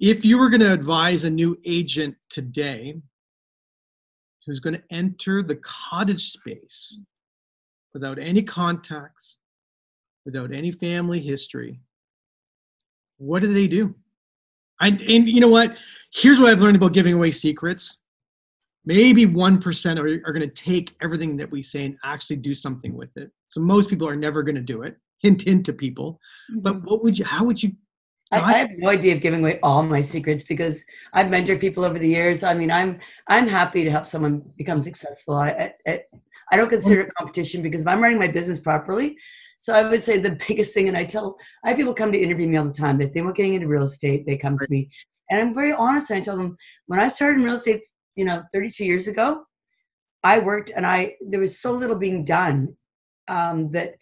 [0.00, 3.00] If you were going to advise a new agent today
[4.46, 6.98] who's going to enter the cottage space
[7.92, 9.38] without any contacts,
[10.24, 11.80] without any family history,
[13.18, 13.94] what do they do?
[14.80, 15.76] And, and you know what?
[16.12, 17.98] Here's what I've learned about giving away secrets.
[18.84, 22.94] Maybe 1% are, are going to take everything that we say and actually do something
[22.94, 23.30] with it.
[23.48, 24.96] So most people are never going to do it.
[25.20, 26.20] Hint, hint to people.
[26.56, 26.84] But Mm-hmm.
[26.86, 27.72] what would you, how would you?
[28.40, 31.84] I, I- have no idea of giving away all my secrets because I've mentored people
[31.84, 32.42] over the years.
[32.42, 35.34] I mean, I'm I'm happy to help someone become successful.
[35.34, 36.00] I I,
[36.52, 39.16] I don't consider it competition because if I'm running my business properly,
[39.58, 42.18] so I would say the biggest thing, and I tell I have people come to
[42.22, 42.98] interview me all the time.
[42.98, 44.26] They think about getting into real estate.
[44.26, 44.88] They come to me,
[45.30, 46.10] and I'm very honest.
[46.10, 47.82] And I tell them when I started in real estate,
[48.16, 49.44] you know, 32 years ago,
[50.22, 52.76] I worked and I there was so little being done
[53.28, 53.94] um, that,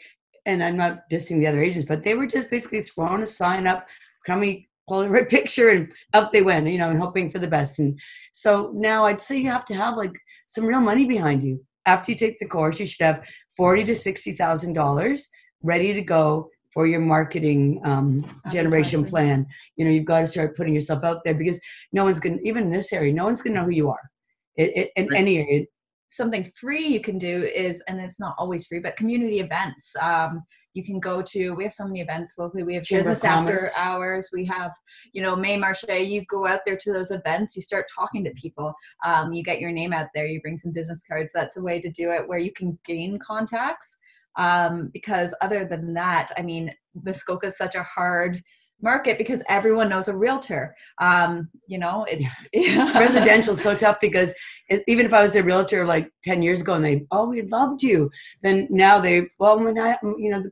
[0.47, 3.67] and I'm not dissing the other agents, but they were just basically throwing a sign
[3.67, 3.87] up,
[4.25, 7.79] coming Polaroid picture, and up they went, you know, and hoping for the best.
[7.79, 7.99] And
[8.33, 11.65] so now I'd say you have to have like some real money behind you.
[11.87, 13.25] After you take the course, you should have
[13.57, 15.29] forty to sixty thousand dollars
[15.63, 19.47] ready to go for your marketing um, generation plan.
[19.77, 21.61] You know, you've got to start putting yourself out there because
[21.93, 23.91] no one's going to, even in this area, no one's going to know who you
[23.91, 24.11] are.
[24.57, 25.19] It, it, in Right.
[25.19, 25.67] any area,
[26.13, 30.43] something free you can do is and it's not always free but community events um,
[30.75, 31.53] you can go to.
[31.53, 32.63] We have so many events locally.
[32.63, 34.31] We have Chamber business after hours.
[34.33, 34.73] We have
[35.13, 35.85] you know may marche.
[35.89, 37.57] You go out there to those events.
[37.57, 38.75] You start talking to people.
[39.05, 40.27] Um, you get your name out there.
[40.27, 41.33] You bring some business cards.
[41.35, 43.99] That's a way to do it where you can gain contacts.
[44.37, 46.73] Um, because other than that i mean
[47.05, 48.43] muskoka is such a hard
[48.83, 50.75] market because everyone knows a realtor.
[51.01, 52.27] Um, you know it's
[52.95, 54.35] residential is so tough because
[54.69, 57.43] it, even if I was a realtor like 10 years ago and they, oh, we
[57.43, 58.11] loved you,
[58.43, 60.43] then now they, well, when I, you know,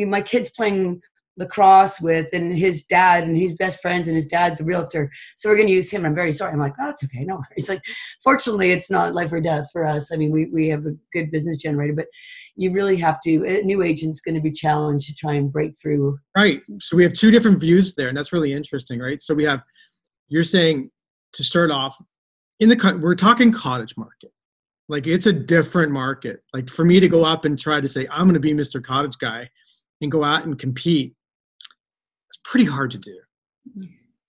[0.00, 1.00] the, my kid's playing
[1.36, 5.10] lacrosse with and his dad and he's best friends and his dad's a realtor.
[5.36, 6.04] So we're going to use him.
[6.04, 6.52] I'm very sorry.
[6.52, 7.24] I'm like, oh, that's okay.
[7.24, 7.68] No worries.
[7.68, 7.82] Like,
[8.22, 10.12] fortunately, it's not life or death for us.
[10.12, 12.06] I mean, we, we have a good business generator, but
[12.56, 15.72] you really have to, a new agent's going to be challenged to try and break
[15.80, 16.18] through.
[16.36, 16.62] Right.
[16.80, 19.22] So we have two different views there, and that's really interesting, right?
[19.22, 19.60] So we have,
[20.28, 20.90] you're saying
[21.32, 21.96] to start off
[22.58, 24.32] in the, we're talking cottage market.
[24.88, 26.42] Like it's a different market.
[26.52, 28.82] Like for me to go up and try to say, I'm going to be Mr.
[28.82, 29.48] Cottage Guy
[30.00, 31.14] and go out and compete,
[32.28, 33.18] it's pretty hard to do.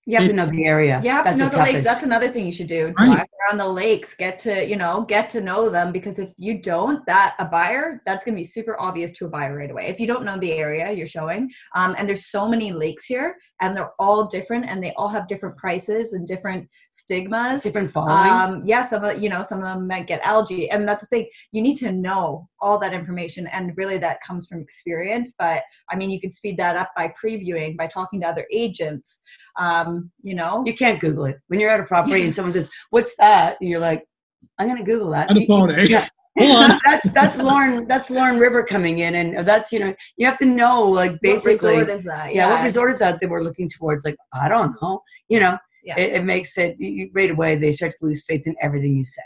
[0.04, 1.00] You have to know the area.
[1.02, 1.84] You have That's to know the the lakes.
[1.84, 2.92] That's another thing you should do.
[2.98, 3.14] Right.
[3.14, 4.14] Drive around the lakes.
[4.14, 8.02] Get to you know get to know them because if you don't, that a buyer
[8.04, 9.86] that's going to be super obvious to a buyer right away.
[9.86, 13.36] If you don't know the area you're showing, um, and there's so many lakes here,
[13.60, 17.62] and they're all different, and they all have different prices and different stigmas.
[17.62, 18.28] different following.
[18.28, 21.18] Um, yeah, some of you know some of them might get algae, and that's the
[21.18, 21.28] thing.
[21.52, 25.32] You need to know all that information, and really that comes from experience.
[25.38, 29.20] But I mean, you can speed that up by previewing, by talking to other agents.
[29.58, 31.38] Um, you know, you can't Google it.
[31.48, 34.04] When you're at a property and someone says, "What's that?" and you're like,
[34.58, 35.82] "I'm gonna Google that." On the phone, eh?
[35.88, 36.08] Yeah.
[36.38, 37.86] That's that's Lauren.
[37.86, 41.74] That's Lauren River coming in, and that's you know you have to know like basically.
[41.74, 42.34] what resort is that?
[42.34, 44.06] yeah, what resort is that that we're looking towards?
[44.06, 45.02] Like I don't know.
[45.28, 45.98] You know, Yeah.
[45.98, 47.56] it, it makes it you, you- right away.
[47.56, 49.20] They start to lose faith in everything you say.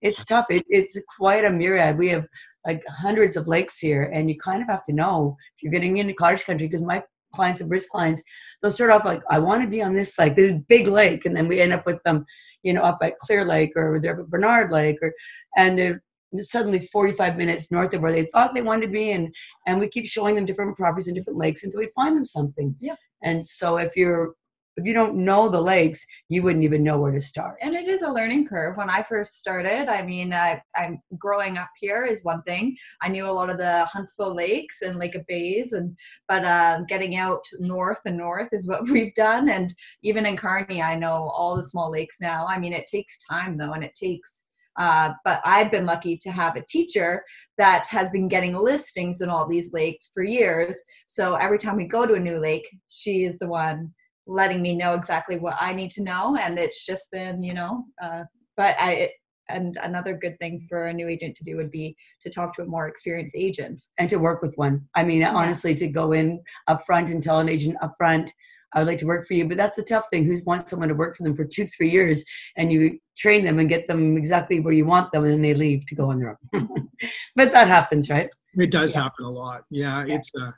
[0.00, 0.46] It's tough.
[0.50, 1.96] It, it's quite a myriad.
[1.96, 2.26] We have
[2.66, 5.98] like hundreds of lakes here, and you kind of have to know if you're getting
[5.98, 8.20] into cottage country because my clients and Britt's clients,
[8.62, 11.34] they'll start off like, I want to be on this like this big lake, and
[11.34, 12.24] then we end up with them,
[12.62, 15.12] you know, up at Clear Lake or they're at Bernard Lake, or
[15.56, 16.00] and
[16.38, 19.34] suddenly 45 minutes north of where they thought they wanted to be, and
[19.66, 22.74] and we keep showing them different properties and different lakes until we find them something.
[22.80, 22.96] Yeah.
[23.22, 24.34] And so if you're
[24.76, 27.58] if you don't know the lakes, you wouldn't even know where to start.
[27.60, 28.76] and it is a learning curve.
[28.76, 32.76] When I first started, I mean, I, I'm growing up here is one thing.
[33.02, 35.96] I knew a lot of the Huntsville lakes and Lake of Bays, and
[36.28, 39.50] but uh, getting out north and north is what we've done.
[39.50, 42.46] And even in Kearney, I know all the small lakes now.
[42.46, 44.46] I mean, it takes time though, and it takes.
[44.78, 47.22] Uh, but I've been lucky to have a teacher
[47.58, 50.74] that has been getting listings in all these lakes for years.
[51.06, 53.92] So every time we go to a new lake, she is the one
[54.26, 57.84] letting me know exactly what I need to know, and it's just been, you know,
[58.02, 58.24] uh,
[58.56, 58.92] but I.
[58.92, 59.10] It,
[59.48, 62.62] and another good thing for a new agent to do would be to talk to
[62.62, 63.82] a more experienced agent.
[63.98, 64.88] and to work with one.
[64.94, 68.32] I mean, honestly, to go in up front and tell an agent up front,
[68.72, 69.46] I would like to work for you.
[69.46, 70.24] But that's the tough thing.
[70.24, 72.24] Who wants someone to work for them for two, three years
[72.56, 75.54] and you train them and get them exactly where you want them and then they
[75.54, 76.88] leave to go on their own.
[77.36, 78.30] but that happens, right?
[78.54, 79.02] It does Yeah.
[79.02, 79.64] happen a lot.
[79.70, 80.14] Yeah, Yeah.
[80.14, 80.54] it's a.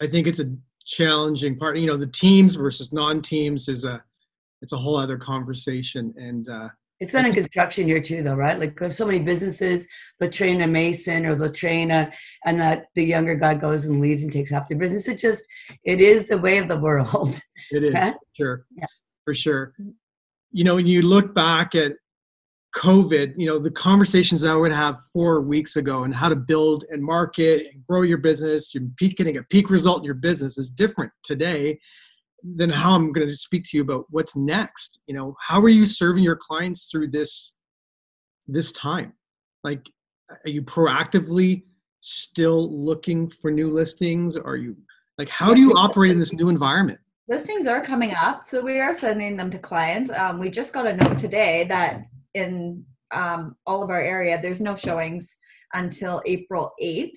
[0.00, 0.46] I think it's a
[0.84, 1.78] challenging part.
[1.78, 4.02] You know, the teams versus non-teams is a,
[4.60, 6.14] it's a whole other conversation.
[6.16, 6.68] And uh,
[7.00, 8.58] It's done in construction here too, though, right?
[8.58, 9.86] Like there's so many businesses,
[10.20, 12.12] they'll train a mason or they'll train a,
[12.46, 15.08] and that the younger guy goes and leaves and takes half the business.
[15.08, 15.42] It just,
[15.84, 17.40] it is the way of the world.
[17.70, 18.86] it is for sure, Yeah.
[19.24, 19.74] for sure.
[20.52, 21.92] You know, when you look back at
[22.74, 26.36] COVID, you know, the conversations that I would have four weeks ago and how to
[26.36, 30.56] build and market and grow your business, you're getting a peak result in your business
[30.56, 31.78] is different today
[32.56, 35.02] than how I'm going to speak to you about what's next.
[35.06, 37.56] You know, how are you serving your clients through this
[38.48, 39.12] this time?
[39.62, 39.88] Like,
[40.30, 41.62] are you proactively
[42.00, 44.36] still looking for new listings?
[44.36, 44.76] Are you
[45.18, 46.98] like, how do you operate in this new environment?
[47.28, 50.10] Listings are coming up, so we are sending them to clients.
[50.10, 54.60] Um, we just got a note today that in um, all of our area, there's
[54.60, 55.36] no showings
[55.74, 57.10] until April 8th,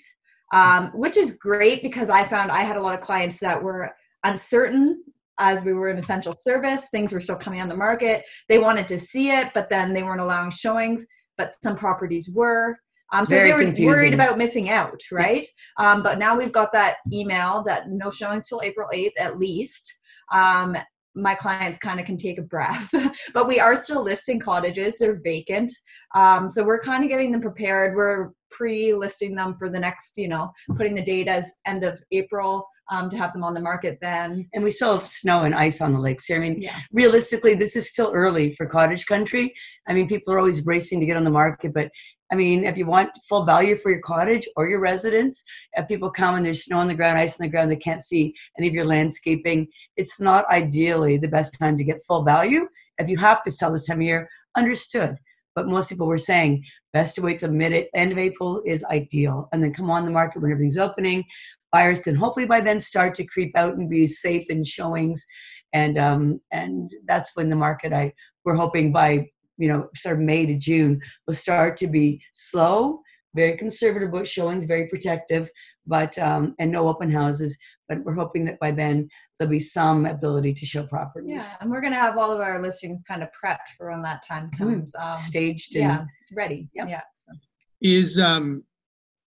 [0.53, 3.91] um, which is great because I found I had a lot of clients that were
[4.23, 5.03] uncertain
[5.39, 6.87] as we were an essential service.
[6.91, 8.23] Things were still coming on the market.
[8.47, 11.05] They wanted to see it, but then they weren't allowing showings,
[11.37, 12.77] but some properties were.
[13.13, 13.87] Um, so Very they were confusing.
[13.87, 15.45] worried about missing out, right?
[15.77, 19.99] Um, but now we've got that email that no showings till April 8th at least.
[20.33, 20.75] Um,
[21.15, 22.93] my clients kind of can take a breath.
[23.33, 25.71] but we are still listing cottages, they're vacant.
[26.13, 27.95] Um, so we're kind of getting them prepared.
[27.95, 32.01] We're pre listing them for the next, you know, putting the date as end of
[32.11, 32.67] April.
[32.91, 34.47] Um, to have them on the market then.
[34.53, 36.37] And we still have snow and ice on the lakes here.
[36.37, 36.81] I mean, yeah.
[36.91, 39.51] realistically, this is still early for cottage country.
[39.87, 41.89] I mean, people are always racing to get on the market, but
[42.31, 46.09] I mean, if you want full value for your cottage or your residence, if people
[46.09, 48.67] come and there's snow on the ground, ice on the ground, they can't see any
[48.67, 52.67] of your landscaping, it's not ideally the best time to get full value.
[52.97, 55.17] If you have to sell this time of year, understood.
[55.53, 59.47] But most people were saying best to wait till mid end of April is ideal,
[59.51, 61.23] and then come on the market when everything's opening.
[61.71, 65.25] Buyers can hopefully by then start to creep out and be safe in showings,
[65.73, 70.21] and um, and that's when the market I we're hoping by you know, sort of
[70.21, 73.01] May to June will start to be slow,
[73.35, 75.49] very conservative book showings, very protective,
[75.85, 77.57] but um, and no open houses.
[77.87, 81.31] But we're hoping that by then there'll be some ability to show properties.
[81.31, 84.01] Yeah, and we're going to have all of our listings kind of prepped for when
[84.01, 84.63] that time mm-hmm.
[84.63, 84.93] comes.
[84.93, 85.75] Mm, um, staged.
[85.75, 86.69] And, yeah, ready.
[86.73, 86.89] Yep.
[86.89, 87.01] Yeah.
[87.13, 87.33] So.
[87.81, 88.63] Is um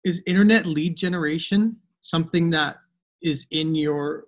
[0.04, 2.76] is internet lead generation something that
[3.22, 4.24] is in your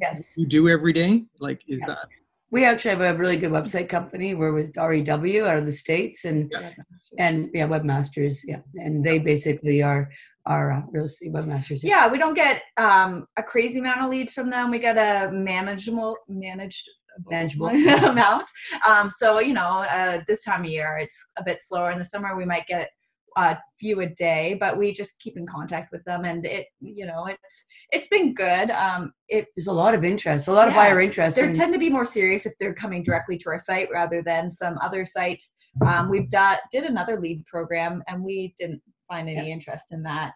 [0.00, 1.24] yes you do every day?
[1.40, 2.06] Like, is that
[2.50, 4.34] we actually have a really good website company.
[4.34, 6.72] We're with REW out of the states, and yeah.
[7.18, 8.38] and yeah, webmasters.
[8.44, 10.10] Yeah, and they basically are
[10.46, 11.82] are uh, real estate webmasters.
[11.82, 12.06] Yeah.
[12.06, 14.70] yeah, we don't get um, a crazy amount of leads from them.
[14.70, 16.88] We get a manageable managed
[17.26, 17.68] manageable
[18.06, 18.44] amount.
[18.86, 21.90] Um, so you know, uh, this time of year it's a bit slower.
[21.90, 22.90] In the summer, we might get
[23.38, 27.06] a few a day, but we just keep in contact with them, and it, you
[27.06, 28.70] know, it's it's been good.
[28.70, 31.36] Um, it, There's a lot of interest, a lot yeah, of buyer interest.
[31.36, 34.50] They tend to be more serious if they're coming directly to our site rather than
[34.50, 35.42] some other site.
[35.86, 39.54] Um, we've done did another lead program, and we didn't find any yeah.
[39.54, 40.32] interest in that.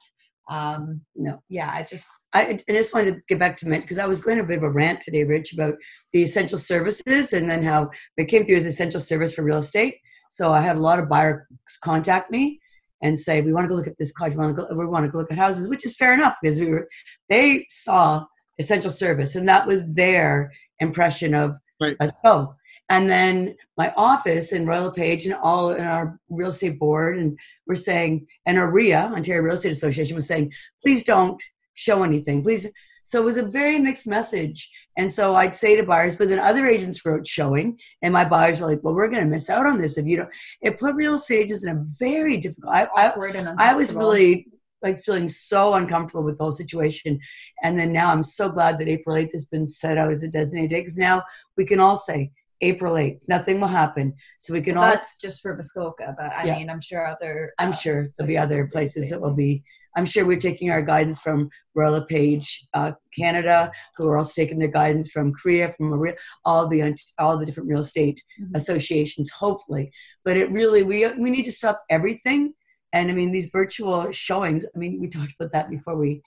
[0.49, 3.99] Um, no, yeah, I just I, I just wanted to get back to Mint because
[3.99, 5.75] I was going a bit of a rant today, Rich, about
[6.13, 9.97] the essential services and then how it came through as essential service for real estate.
[10.31, 11.43] So I had a lot of buyers
[11.83, 12.62] contact me
[13.03, 14.87] and say we want to go look at this cottage, we want to go, we
[14.87, 16.89] want to go look at houses, which is fair enough because we were
[17.29, 18.25] they saw
[18.59, 21.97] essential service and that was their impression of right.
[22.01, 22.55] a oh.
[22.89, 27.39] And then my office and Royal LePage and all in our real estate board and
[27.67, 32.43] we're saying and OREA, Ontario Real Estate Association was saying, please don't show anything.
[32.43, 32.67] Please
[33.05, 34.71] so it was a very mixed message.
[34.97, 38.61] And so I'd say to buyers, but then other agents wrote showing, and my buyers
[38.61, 40.29] were like, well, we're going to miss out on this if you don't.
[40.61, 44.49] It put real estate agents in a very difficult, I, I, I was really
[44.83, 47.19] like feeling so uncomfortable with the whole situation.
[47.63, 50.29] And then now I'm so glad that April 8th has been set out as a
[50.29, 51.23] designated date because now
[51.57, 53.29] we can all say, April 8th.
[53.29, 54.15] Nothing will happen.
[54.39, 54.85] So we can all.
[54.85, 56.59] That's just for Muskoka, but I yeah.
[56.59, 57.53] mean, I'm sure other.
[57.59, 59.65] I'm uh, sure there'll be other places that will be
[59.97, 64.59] I'm sure we're taking our guidance from Royal LePage uh, Canada, who are also taking
[64.59, 68.55] their guidance from CREA, from OREA, all the all the different real estate mm-hmm.
[68.55, 69.93] associations, hopefully.
[70.25, 72.55] But it really we we need to stop everything.
[72.93, 74.65] And I mean these virtual showings.
[74.75, 76.23] I mean we talked about that before we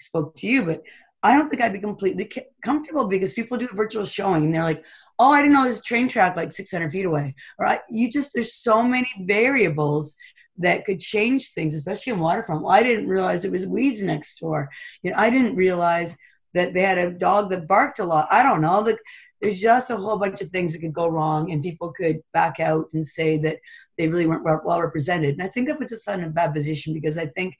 [0.00, 0.82] spoke to you, but
[1.22, 2.30] I don't think I'd be completely
[2.64, 4.82] comfortable because people do virtual showing and they're like,
[5.18, 7.34] oh, I didn't know there's a train track like 600 feet away.
[7.58, 10.16] Or you just, there's so many variables
[10.60, 12.62] that could change things, especially in waterfront.
[12.62, 14.68] Well, I didn't realize it was weeds next door.
[15.02, 16.16] You know, I didn't realize
[16.54, 18.28] that they had a dog that barked a lot.
[18.30, 18.82] I don't know.
[18.82, 18.98] The,
[19.40, 22.60] there's just a whole bunch of things that could go wrong, and people could back
[22.60, 23.56] out and say that
[23.96, 25.34] they really weren't well represented.
[25.34, 27.56] And I think that puts us in a bad position because I think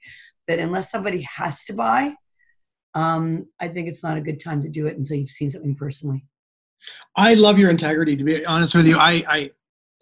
[0.47, 2.13] that unless somebody has to buy,
[2.93, 5.75] um, I think it's not a good time to do it until you've seen something
[5.75, 6.25] personally.
[7.15, 8.15] I love your integrity.
[8.15, 9.51] To be honest with you, I, I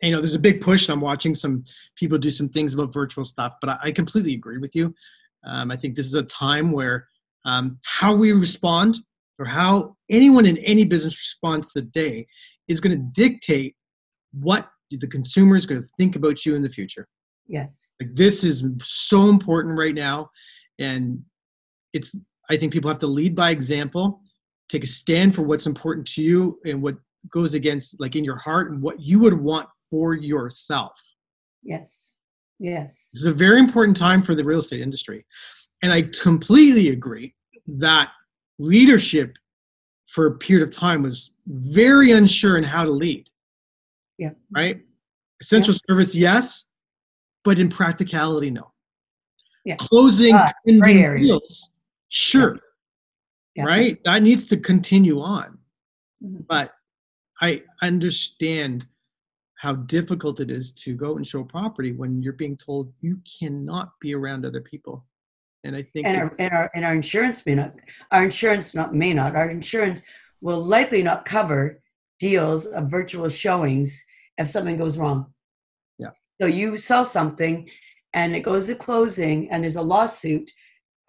[0.01, 1.63] you know there's a big push and i'm watching some
[1.95, 4.93] people do some things about virtual stuff but i, I completely agree with you
[5.45, 7.07] um, i think this is a time where
[7.45, 8.99] um, how we respond
[9.39, 12.27] or how anyone in any business responds today
[12.67, 13.75] is going to dictate
[14.31, 17.07] what the consumer is going to think about you in the future.
[17.47, 17.89] Yes.
[17.99, 20.29] Like this is so important right now.
[20.77, 21.23] And
[21.93, 22.15] it's,
[22.49, 24.21] I think people have to lead by example,
[24.69, 26.97] take a stand for what's important to you and what
[27.31, 30.99] goes against, like in your heart, and what you would want for yourself.
[31.63, 32.15] Yes.
[32.59, 33.09] Yes.
[33.13, 35.25] It's a very important time for the real estate industry.
[35.81, 37.35] And I completely agree
[37.67, 38.09] that
[38.57, 39.37] leadership
[40.07, 43.29] for a period of time was very unsure in how to lead.
[44.17, 44.31] Yeah.
[44.51, 44.81] Right?
[45.41, 45.79] Essential yeah.
[45.87, 46.65] service, yes,
[47.43, 48.71] but in practicality, no.
[49.63, 49.75] Yeah.
[49.77, 51.69] Closing uh, pending deals,
[52.09, 52.59] sure.
[53.55, 53.63] Yeah.
[53.63, 53.99] Right?
[54.03, 55.57] That needs to continue on.
[56.23, 56.41] Mm-hmm.
[56.47, 56.71] But
[57.41, 58.85] I understand
[59.59, 63.91] how difficult it is to go and show property when you're being told you cannot
[63.99, 65.05] be around other people.
[65.65, 67.73] And I think and our, and our and our insurance may not
[68.11, 70.01] our insurance not may not our insurance
[70.39, 71.81] will likely not cover
[72.21, 74.01] deals of virtual showings
[74.37, 75.33] if something goes wrong.
[75.97, 76.11] Yeah.
[76.39, 77.69] So you sell something
[78.13, 80.49] and it goes to closing and there's a lawsuit,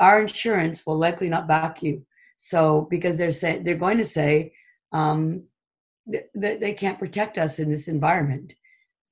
[0.00, 2.04] our insurance will likely not back you.
[2.36, 4.54] So because they're saying they're going to say
[4.90, 5.44] um,
[6.12, 8.52] th- they can't protect us in this environment,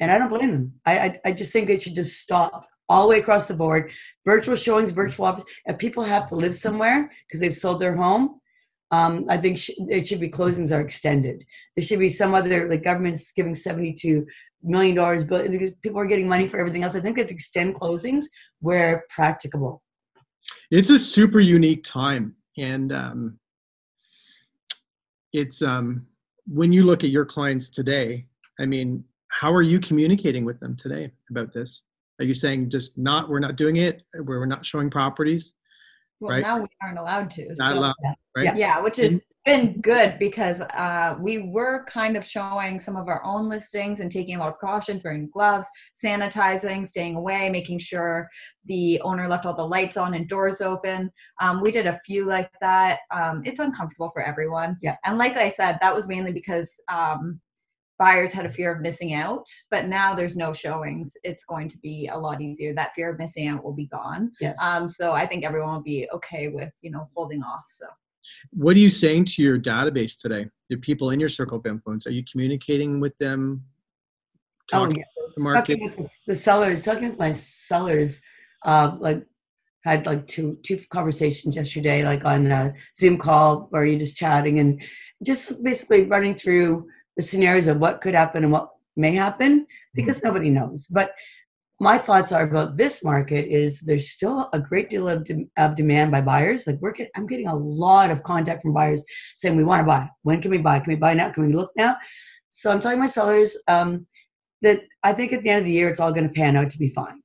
[0.00, 0.74] and I don't blame them.
[0.86, 3.92] I, I I just think they should just stop all the way across the board.
[4.24, 5.44] Virtual showings, virtual office.
[5.66, 8.40] If people have to live somewhere because they've sold their home,
[8.90, 11.44] um, I think sh- it should be closings are extended.
[11.74, 14.26] There should be some other like government's giving seventy-two
[14.62, 15.50] million dollars, but
[15.82, 16.96] people are getting money for everything else.
[16.96, 18.24] I think they extend closings
[18.60, 19.82] where practicable.
[20.70, 23.38] It's a super unique time, and um,
[25.32, 26.06] it's um,
[26.48, 28.26] when you look at your clients today.
[28.60, 31.82] I mean, how are you communicating with them today about this?
[32.18, 35.52] Are you saying just not we're not doing it, we're not showing properties?
[36.20, 36.42] Well, right?
[36.42, 37.46] now we aren't allowed to.
[37.56, 37.78] Not so.
[37.78, 37.94] allowed,
[38.36, 38.44] right?
[38.46, 38.56] Yeah.
[38.56, 43.24] Yeah, which has been good because uh, we were kind of showing some of our
[43.24, 45.66] own listings and taking a lot of precautions, wearing gloves,
[46.02, 48.28] sanitizing, staying away, making sure
[48.66, 51.10] the owner left all the lights on and doors open.
[51.40, 53.00] Um, we did a few like that.
[53.10, 54.76] Um, it's uncomfortable for everyone.
[54.82, 54.96] Yeah.
[55.04, 57.40] And like I said, that was mainly because um,
[57.98, 61.14] buyers had a fear of missing out, but now there's no showings.
[61.24, 62.74] It's going to be a lot easier.
[62.74, 64.30] That fear of missing out will be gone.
[64.40, 64.56] Yes.
[64.60, 67.64] Um, so I think everyone will be okay with, you know, holding off.
[67.68, 67.86] So.
[68.50, 70.46] What are you saying to your database today?
[70.70, 73.62] The people in your circle of influence, are you communicating with them?
[74.72, 75.04] Oh, Talking yeah.
[75.24, 75.60] about the market?
[75.60, 78.20] talking with the, the sellers, talking with my sellers,
[78.64, 79.24] uh, like
[79.84, 84.58] had like two two conversations yesterday, like on a Zoom call where you're just chatting
[84.58, 84.82] and
[85.24, 90.22] just basically running through the scenarios of what could happen and what may happen because
[90.22, 90.86] nobody knows.
[90.86, 91.12] But
[91.80, 95.76] my thoughts are about this market is there's still a great deal of, de- of
[95.76, 96.66] demand by buyers.
[96.66, 99.04] Like we're get, I'm getting a lot of contact from buyers
[99.36, 100.08] saying we want to buy.
[100.22, 100.80] When can we buy?
[100.80, 101.30] Can we buy now?
[101.30, 101.96] Can we look now?
[102.50, 104.06] So I'm telling my sellers um,
[104.62, 106.70] that I think at the end of the year it's all going to pan out
[106.70, 107.22] to be fine.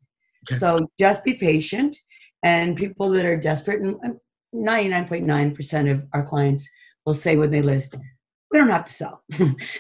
[0.47, 0.58] Okay.
[0.58, 1.97] So just be patient,
[2.43, 4.18] and people that are desperate, and
[4.54, 6.70] 99.9% of our clients
[7.06, 7.95] will say when they list,
[8.51, 9.24] we don't have to sell.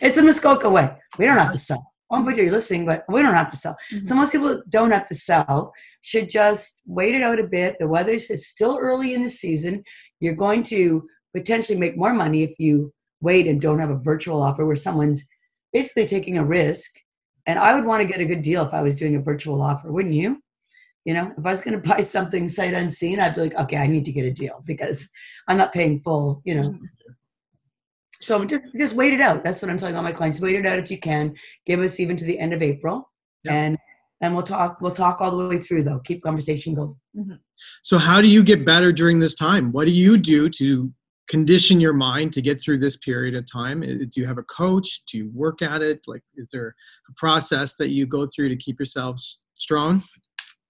[0.01, 0.89] it's a Muskoka way.
[1.17, 1.92] We don't have to sell.
[2.13, 3.75] On but you're listening, but we don't have to sell.
[3.91, 4.03] Mm-hmm.
[4.03, 7.77] So most people don't have to sell, should just wait it out a bit.
[7.79, 9.83] The weather's it's still early in the season.
[10.19, 14.43] You're going to potentially make more money if you wait and don't have a virtual
[14.43, 15.25] offer where someone's
[15.71, 16.91] basically taking a risk.
[17.47, 19.61] And I would want to get a good deal if I was doing a virtual
[19.61, 20.37] offer, wouldn't you?
[21.05, 23.77] You know, if I was going to buy something sight unseen, I'd be like, okay,
[23.77, 25.09] I need to get a deal because
[25.47, 26.79] I'm not paying full, you know.
[28.23, 29.43] So just just wait it out.
[29.43, 30.39] That's what I'm telling all my clients.
[30.39, 31.35] Wait it out if you can.
[31.65, 33.09] Give us even to the end of April,
[33.43, 33.53] Yeah.
[33.53, 33.77] and
[34.21, 34.79] and we'll talk.
[34.79, 35.99] We'll talk all the way through though.
[35.99, 36.95] Keep conversation going.
[37.17, 37.33] Mm-hmm.
[37.81, 39.71] So, how do you get better during this time?
[39.73, 40.91] What do you do to
[41.27, 43.81] condition your mind to get through this period of time?
[43.81, 45.03] Do you have a coach?
[45.11, 45.99] Do you work at it?
[46.07, 46.75] Like, is there
[47.09, 50.01] a process that you go through to keep yourselves strong?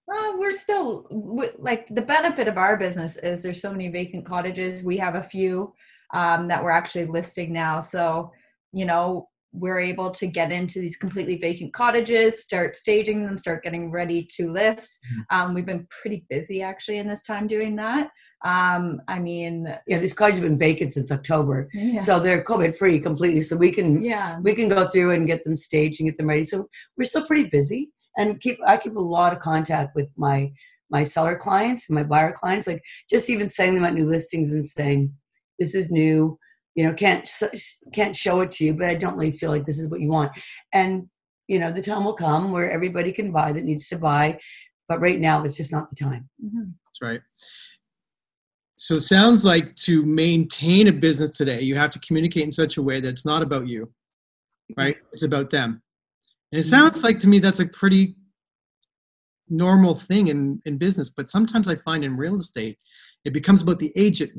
[0.06, 4.26] Well, we're still w- like the benefit of our business is there's so many vacant
[4.26, 4.82] cottages.
[4.82, 5.72] We have a few
[6.12, 7.80] um, that we're actually listing now.
[7.80, 8.32] So,
[8.72, 13.62] you know, we're able to get into these completely vacant cottages, start staging them, start
[13.62, 14.98] getting ready to list.
[15.30, 18.10] Um, we've been pretty busy actually in this time doing that.
[18.44, 22.74] Um, I mean, Yeah, these cottages have been vacant since October, yeah, so they're COVID
[22.76, 23.40] free completely.
[23.40, 26.28] So we can yeah, we can go through and get them staged and get them
[26.28, 26.44] ready.
[26.44, 30.52] So we're still pretty busy, and keep I keep a lot of contact with my
[30.90, 32.66] my seller clients and my buyer clients.
[32.66, 35.14] Like just even sending them out new listings and saying,
[35.58, 36.38] "This is new."
[36.74, 37.28] You know, can't
[37.92, 40.08] can't show it to you, but I don't really feel like this is what you
[40.08, 40.32] want.
[40.72, 41.08] And
[41.46, 44.38] you know, the time will come where everybody can buy that needs to buy,
[44.88, 46.28] but right now it's just not the time.
[46.42, 46.72] Mhm.
[46.86, 47.20] That's right.
[48.76, 52.76] So, it sounds like to maintain a business today, you have to communicate in such
[52.76, 53.92] a way that it's not about you,
[54.76, 54.96] right?
[55.12, 55.80] It's about them.
[56.50, 58.16] And it sounds like to me that's a pretty
[59.48, 62.78] normal thing in, in business, but sometimes I find in real estate,
[63.24, 64.32] it becomes about the agent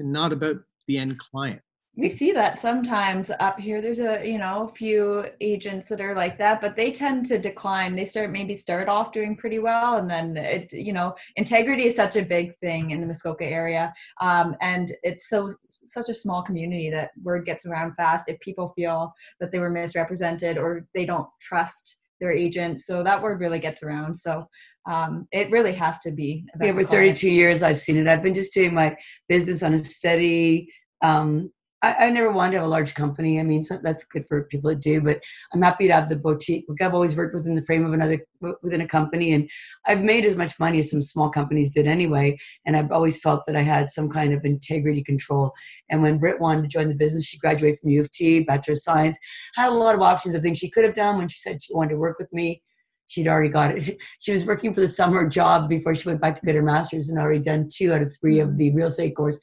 [0.00, 0.56] and, not about
[0.88, 1.60] the end client.
[1.96, 3.82] We see that sometimes up here.
[3.82, 7.38] There's a you know a few agents that are like that but they tend to
[7.38, 7.94] decline.
[7.94, 11.96] They start maybe start off doing pretty well and then it you know integrity is
[11.96, 16.42] such a big thing in the muskoka area um, and it's so such a small
[16.42, 21.04] community that word gets around fast if people feel that they were misrepresented or they
[21.04, 24.14] don't trust their agent so that word really gets around.
[24.14, 24.46] So
[24.88, 28.08] um, it really has to be yeah, for 32 years i've seen it.
[28.08, 28.96] I've been just doing my
[29.28, 31.50] business on a steady um,
[31.82, 33.40] I, I, never wanted to have a large company.
[33.40, 35.20] I mean, so that's good for people to do, but
[35.52, 36.66] I'm happy to have the boutique.
[36.80, 38.24] I've always worked within the frame of another,
[38.62, 39.48] within a company, and
[39.86, 42.38] I've made as much money as some small companies did anyway.
[42.66, 45.52] And I've always felt that I had some kind of integrity control.
[45.88, 48.72] And when Britt wanted to join the business, she graduated from U of T, Bachelor
[48.72, 49.18] of Science,
[49.54, 51.74] had a lot of options of things she could have done when she said she
[51.74, 52.62] wanted to work with me
[53.10, 53.98] she'd already got it.
[54.20, 57.08] She was working for the summer job before she went back to get her master's
[57.08, 59.40] and already done two out of three of the real estate course.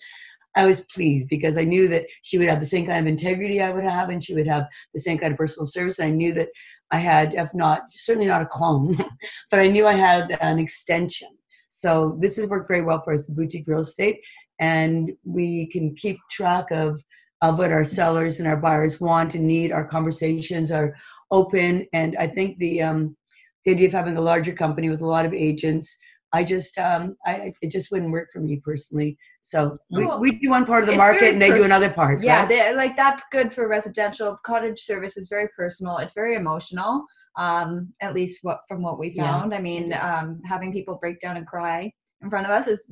[0.57, 3.61] I was pleased because I knew that she would have the same kind of integrity
[3.61, 5.99] I would have, and she would have the same kind of personal service.
[5.99, 6.49] And I knew that
[6.89, 8.97] I had, if not, certainly not a clone,
[9.51, 11.29] but I knew I had an extension.
[11.69, 14.17] So this has worked very well for us, the boutique real estate,
[14.59, 17.01] and we can keep track of
[17.43, 19.71] of what our sellers and our buyers want and need.
[19.71, 20.95] Our conversations are
[21.29, 23.15] open, and I think the um,
[23.63, 25.95] the idea of having a larger company with a lot of agents
[26.33, 29.17] I just um, I it just wouldn't work for me personally.
[29.41, 32.21] So we, well, we do one part of the market and they do another part.
[32.21, 32.49] Yeah, right?
[32.49, 34.37] they, like that's good for residential.
[34.45, 35.97] Cottage service is very personal.
[35.97, 37.05] It's very emotional.
[37.37, 39.51] Um, at least what from what we found.
[39.51, 42.91] Yeah, I mean, um, having people break down and cry in front of us is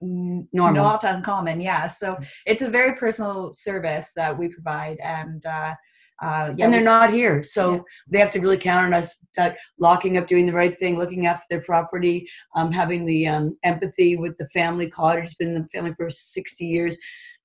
[0.00, 0.84] Normal.
[0.84, 1.60] not uncommon.
[1.60, 5.74] Yeah, so it's a very personal service that we provide, and uh,
[6.22, 7.80] uh, yeah, and they're not here so yeah.
[8.08, 11.26] they have to really count on us that locking up doing the right thing looking
[11.26, 14.88] after their property um, having the um, empathy with the family.
[14.88, 16.96] Cottage has been in the family for 60 years.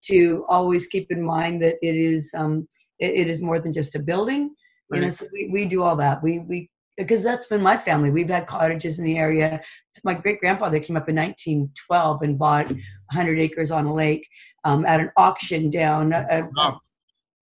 [0.06, 2.68] To always keep in mind that it is um,
[2.98, 4.56] it, it is more than just a building
[4.90, 4.98] right.
[4.98, 6.24] you know so we, we do all that.
[6.24, 8.10] We we because that's been my family.
[8.10, 9.62] We've had cottages in the area.
[10.04, 14.28] My great grandfather came up in 1912 and bought 100 acres on a lake
[14.64, 16.80] um, at an auction down uh, oh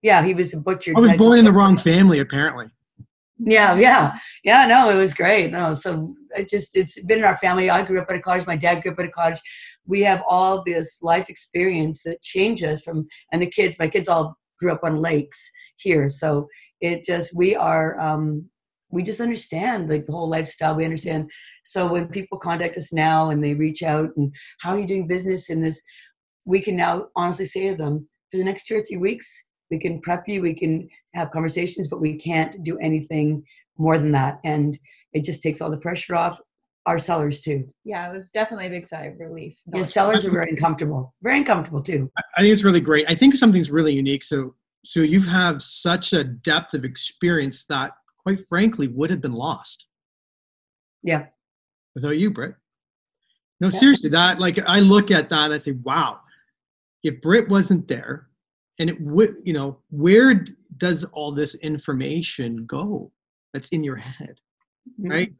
[0.02, 0.93] yeah, he was a butcher.
[0.95, 2.68] I was born in the wrong family, apparently.
[3.38, 4.66] Yeah, yeah, yeah.
[4.66, 5.52] No, it was great.
[5.52, 7.70] No, so it just it's been in our family.
[7.70, 8.45] I grew up at a cottage.
[8.45, 9.39] My dad grew up at a cottage.
[9.86, 13.80] We have all this life experience that changes from, and the kids.
[13.80, 16.47] My kids all grew up on lakes here, so
[16.82, 18.00] it just we are.
[18.00, 18.50] um
[18.91, 21.30] we just understand like the whole lifestyle we understand
[21.64, 25.08] so when people contact us now and they reach out and how are you doing
[25.08, 25.82] business in this
[26.45, 29.80] we can now honestly say to them for the next two or three weeks we
[29.80, 33.43] can prep you we can have conversations but we can't do anything
[33.80, 34.39] more than that.
[34.43, 34.78] And
[35.13, 36.39] it just takes all the pressure off
[36.86, 37.67] our sellers too.
[37.84, 39.57] Yeah it was definitely a big sigh of relief.
[39.74, 42.11] Yeah sellers are very uncomfortable very uncomfortable too.
[42.38, 43.05] I think it's really great.
[43.09, 44.24] I think something's really unique.
[44.24, 44.55] So
[44.86, 47.91] so you have had such a depth of experience that
[48.24, 49.88] quite frankly would have been lost.
[51.03, 51.26] Yeah.
[51.95, 52.55] Without you britt.
[53.61, 53.80] No yeah.
[53.80, 56.20] seriously that like i look at that and i say wow.
[57.03, 58.28] If britt wasn't there
[58.80, 60.45] and it would you know where
[60.77, 63.11] does all this information go
[63.53, 64.39] that's in your head
[64.99, 65.11] mm-hmm.
[65.11, 65.34] right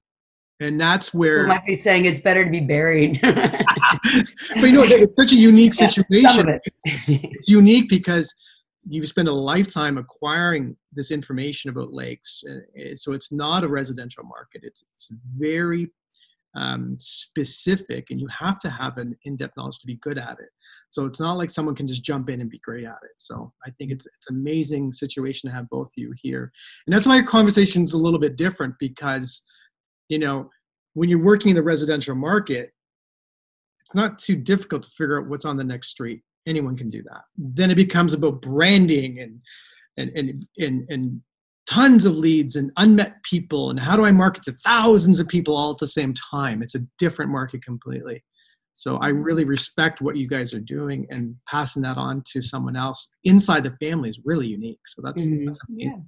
[0.59, 3.35] and that's where you might be saying it's better to be buried but
[4.55, 6.61] you know it's such a unique situation it.
[6.85, 8.33] it's unique because
[8.87, 12.43] you've spent a lifetime acquiring this information about lakes
[12.95, 15.89] so it's not a residential market it's, it's very
[16.56, 20.50] um, specific and you have to have an in-depth knowledge to be good at it.
[20.89, 23.18] So it's not like someone can just jump in and be great at it.
[23.18, 26.52] So i think it's it's amazing situation to have both of you here.
[26.88, 29.41] And that's why your conversation is a little bit different because
[30.08, 30.50] you know
[30.93, 32.72] when you're working in the residential market
[33.89, 36.22] it's not too difficult to figure out what's on the next street.
[36.47, 37.22] Anyone can do that.
[37.38, 39.39] Then it becomes about branding and
[39.97, 41.22] and and and, and
[41.70, 45.55] tons of leads and unmet people and how do i market to thousands of people
[45.55, 48.24] all at the same time it's a different market completely
[48.74, 52.76] so i really respect what you guys are doing and passing that on to someone
[52.76, 55.45] else inside the family is really unique so that's, mm-hmm.
[55.45, 56.07] that's amazing.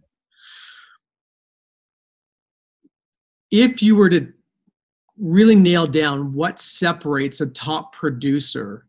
[3.51, 3.65] Yeah.
[3.65, 4.33] if you were to
[5.19, 8.87] really nail down what separates a top producer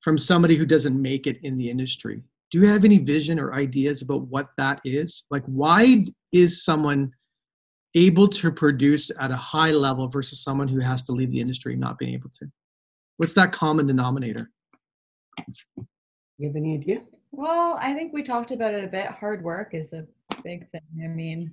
[0.00, 3.54] from somebody who doesn't make it in the industry do you have any vision or
[3.54, 7.10] ideas about what that is like why is someone
[7.94, 11.76] able to produce at a high level versus someone who has to leave the industry
[11.76, 12.46] not being able to
[13.16, 14.50] what's that common denominator
[16.38, 17.00] you have any idea
[17.32, 20.06] well i think we talked about it a bit hard work is a
[20.44, 21.52] big thing i mean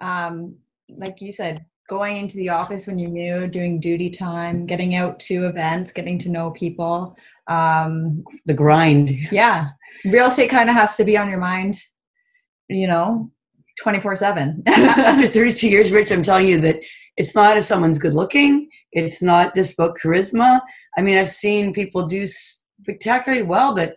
[0.00, 0.56] um,
[0.88, 5.20] like you said, going into the office when you're new, doing duty time, getting out
[5.20, 7.16] to events, getting to know people.
[7.46, 9.10] Um, the grind.
[9.30, 9.70] Yeah.
[10.04, 11.78] Real estate kind of has to be on your mind,
[12.68, 13.30] you know,
[13.82, 14.62] 24 7.
[14.66, 16.80] After 32 years, Rich, I'm telling you that
[17.16, 20.60] it's not if someone's good looking, it's not just about charisma.
[20.96, 23.96] I mean, I've seen people do spectacularly well that,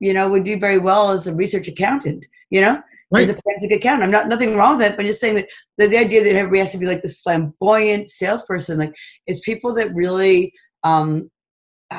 [0.00, 2.82] you know, would do very well as a research accountant, you know?
[3.12, 3.22] right.
[3.22, 4.04] as a forensic accountant.
[4.04, 5.48] I'm not nothing wrong with that, but just saying that
[5.78, 8.94] the, the idea that everybody has to be like this flamboyant salesperson, like
[9.26, 11.30] it's people that really um,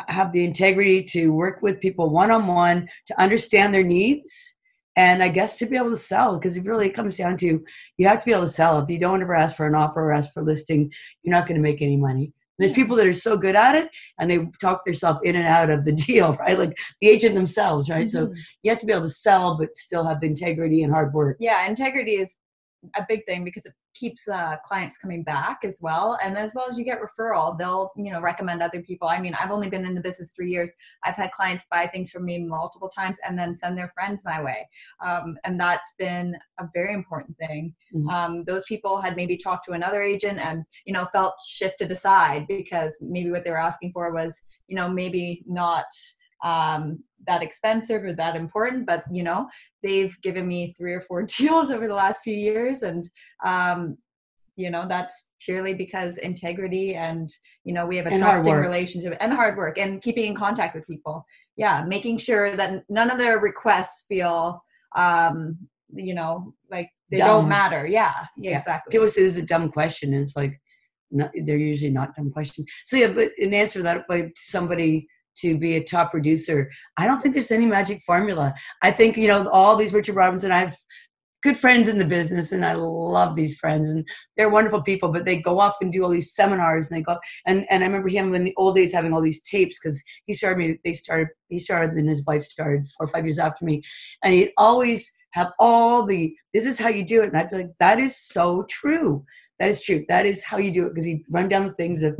[0.07, 4.55] have the integrity to work with people one on one to understand their needs.
[4.95, 7.63] And I guess to be able to sell, because it really comes down to
[7.97, 8.79] you have to be able to sell.
[8.79, 10.91] If you don't ever ask for an offer or ask for listing,
[11.23, 12.31] you're not going to make any money.
[12.59, 13.89] There's people that are so good at it
[14.19, 16.57] and they talk themselves in and out of the deal, right?
[16.57, 18.05] Like the agent themselves, right?
[18.05, 18.27] Mm-hmm.
[18.27, 21.37] So you have to be able to sell, but still have integrity and hard work.
[21.39, 22.35] Yeah, integrity is
[22.95, 26.17] a big thing because it keeps uh, clients coming back as well.
[26.23, 29.07] And as well as you get referral they'll you know recommend other people.
[29.07, 30.71] I mean i've only been in the business three years.
[31.03, 34.41] I've had clients buy things from me multiple times and then send their friends my
[34.41, 34.67] way.
[35.05, 37.73] Um, and that's been a very important thing.
[37.93, 38.09] Mm-hmm.
[38.09, 42.45] um, those people had maybe talked to another agent and you know felt shifted aside
[42.47, 45.85] because maybe what they were asking for was you know maybe not
[46.43, 49.47] um, that expensive or that important, but you know,
[49.81, 53.09] they've given me three or four deals over the last few years, and
[53.43, 53.97] um,
[54.55, 57.29] you know, that's purely because integrity and
[57.63, 60.75] you know we have a and trusting relationship and hard work and keeping in contact
[60.75, 61.25] with people.
[61.55, 64.63] Yeah, making sure that none of their requests feel
[64.95, 65.57] um,
[65.93, 67.27] you know like they dumb.
[67.27, 67.87] don't matter.
[67.87, 68.91] Yeah, yeah, yeah, exactly.
[68.91, 70.59] People say this is a dumb question, and it's like.
[71.15, 72.67] Not, they're usually not dumb questions.
[72.85, 75.07] So yeah, but in answer that by somebody
[75.37, 76.69] to be a top producer.
[76.97, 78.53] I don't think there's any magic formula.
[78.81, 80.77] I think, you know, all these Richard Robinson, I have
[81.43, 84.05] good friends in the business and I love these friends and
[84.37, 87.17] they're wonderful people, but they go off and do all these seminars and they go
[87.45, 90.33] and, and I remember him in the old days having all these tapes because he
[90.33, 93.65] started me, they started, he started and his wife started four or five years after
[93.65, 93.83] me.
[94.23, 97.27] And he'd always have all the, this is how you do it.
[97.27, 99.25] And I'd be like, that is so true.
[99.59, 100.05] That is true.
[100.07, 100.89] That is how you do it.
[100.89, 102.17] Because he'd run down the things of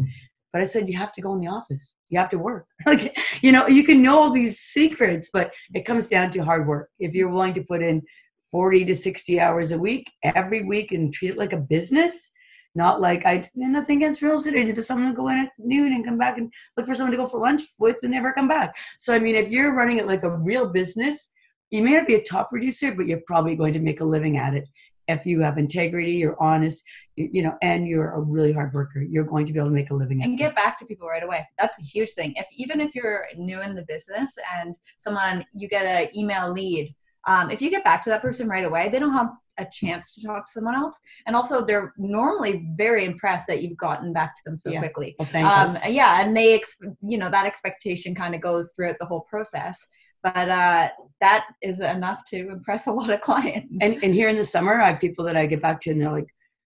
[0.54, 1.96] but I said, you have to go in the office.
[2.10, 2.68] You have to work.
[2.86, 6.68] like, you know, you can know all these secrets, but it comes down to hard
[6.68, 6.92] work.
[7.00, 8.04] If you're willing to put in
[8.52, 12.32] 40 to 60 hours a week, every week, and treat it like a business,
[12.76, 14.56] not like I nothing against real estate.
[14.56, 17.18] If someone to go in at noon and come back and look for someone to
[17.18, 18.76] go for lunch with and never come back.
[18.98, 21.32] So I mean, if you're running it like a real business,
[21.70, 24.38] you may not be a top producer, but you're probably going to make a living
[24.38, 24.68] at it
[25.08, 26.84] if you have integrity, you're honest,
[27.16, 29.76] you, you, know, and you're a really hard worker, you're going to be able to
[29.76, 30.24] make a living.
[30.24, 31.48] And get back to people right away.
[31.60, 32.34] That's a huge thing.
[32.36, 36.96] If even if you're new in the business and someone you get an email lead,
[37.26, 39.30] um, if you get back to that person right away, they don't have
[39.60, 40.98] a chance to talk to someone else.
[41.28, 44.80] And also, they're normally very impressed that you've gotten back to them so yeah.
[44.80, 45.16] quickly.
[45.20, 49.06] Well, um, yeah, and they, ex- you know, that expectation kind of goes throughout the
[49.06, 49.88] whole process
[50.24, 50.90] but uh,
[51.22, 53.76] that is enough to impress a lot of clients.
[53.82, 56.02] And, and here in the summer, I have people that I get back to, and
[56.02, 56.28] they're like,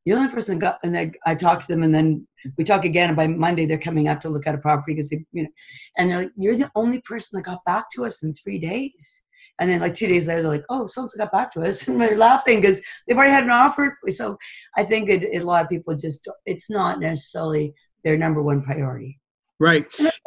[0.06, 2.28] You're "The only person that got," and I, I talk to them, and then
[2.58, 3.10] we talk again.
[3.10, 5.50] And by Monday, they're coming up to look at a property because they, you know,
[5.98, 9.22] and they're like, "You're the only person that got back to us in three days."
[9.60, 12.00] And then like two days later, they're like, "Oh, someone got back to us," and
[12.00, 13.98] they're laughing because they've already had an offer.
[14.10, 14.38] So
[14.78, 17.74] I think it, it, a lot of people just it's not necessarily
[18.04, 19.20] their number one priority.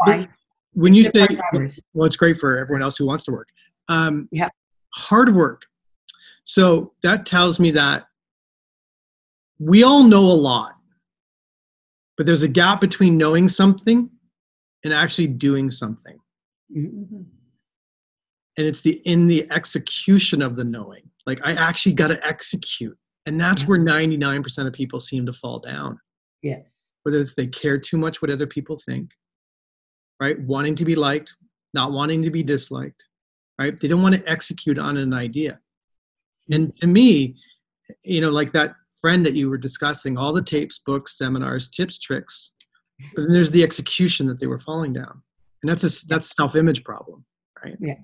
[0.06, 0.28] Right.
[0.74, 1.26] When you say
[1.92, 3.48] well it's great for everyone else who wants to work.
[3.88, 4.48] Um, yeah.
[4.94, 5.62] hard work.
[6.44, 8.04] So that tells me that
[9.58, 10.74] we all know a lot
[12.16, 14.10] but there's a gap between knowing something
[14.84, 16.18] and actually doing something.
[16.74, 17.22] Mm-hmm.
[18.56, 21.02] and it's the in the execution of the knowing.
[21.26, 22.96] Like i actually got to execute.
[23.26, 23.68] And that's yeah.
[23.68, 25.98] where 99% of people seem to fall down.
[26.42, 26.92] Yes.
[27.02, 29.10] Whether it's they care too much what other people think
[30.22, 30.38] right?
[30.42, 31.34] Wanting to be liked,
[31.74, 33.08] not wanting to be disliked,
[33.58, 33.76] right?
[33.76, 35.58] They don't want to execute on an idea.
[36.48, 37.34] And to me,
[38.04, 41.98] you know, like that friend that you were discussing, all the tapes, books, seminars, tips,
[41.98, 42.52] tricks,
[43.16, 45.22] but then there's the execution that they were falling down.
[45.60, 47.24] And that's a that's self-image problem,
[47.64, 47.76] right?
[47.80, 47.94] Yeah.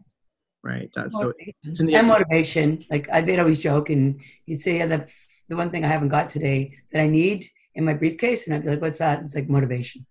[0.64, 0.90] Right.
[0.96, 2.84] That's so it's in the and motivation.
[2.90, 5.08] Like I they'd always joke and you'd say, yeah, the
[5.48, 8.64] the one thing I haven't got today that I need in my briefcase, and I'd
[8.64, 10.04] be like, "What's that?" It's like motivation.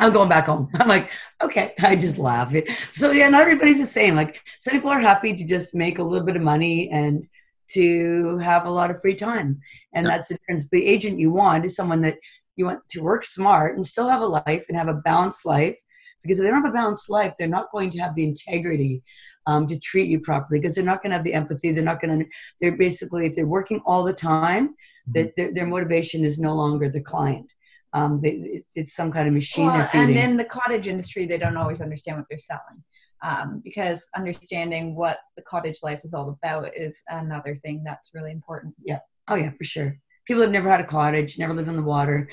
[0.00, 0.68] I'm going back home.
[0.74, 1.10] I'm like,
[1.42, 2.54] okay, I just laugh.
[2.94, 4.14] So yeah, not everybody's the same.
[4.14, 7.26] Like some people are happy to just make a little bit of money and
[7.68, 9.60] to have a lot of free time,
[9.94, 10.14] and yeah.
[10.14, 10.68] that's the difference.
[10.70, 12.16] The agent you want is someone that
[12.56, 15.80] you want to work smart and still have a life and have a balanced life.
[16.22, 19.02] Because if they don't have a balanced life, they're not going to have the integrity
[19.46, 20.60] um, to treat you properly.
[20.60, 21.72] Because they're not going to have the empathy.
[21.72, 22.26] They're not going to.
[22.60, 24.74] They're basically if they're working all the time,
[25.14, 27.50] that their, their motivation is no longer the client.
[27.92, 31.56] Um, they, it's some kind of machine Well, and in the cottage industry, they don't
[31.56, 32.84] always understand what they're selling.
[33.22, 38.30] Um, because understanding what the cottage life is all about is another thing that's really
[38.30, 38.74] important.
[38.82, 39.00] Yeah.
[39.28, 39.98] Oh yeah, for sure.
[40.26, 42.30] People have never had a cottage, never lived on the water.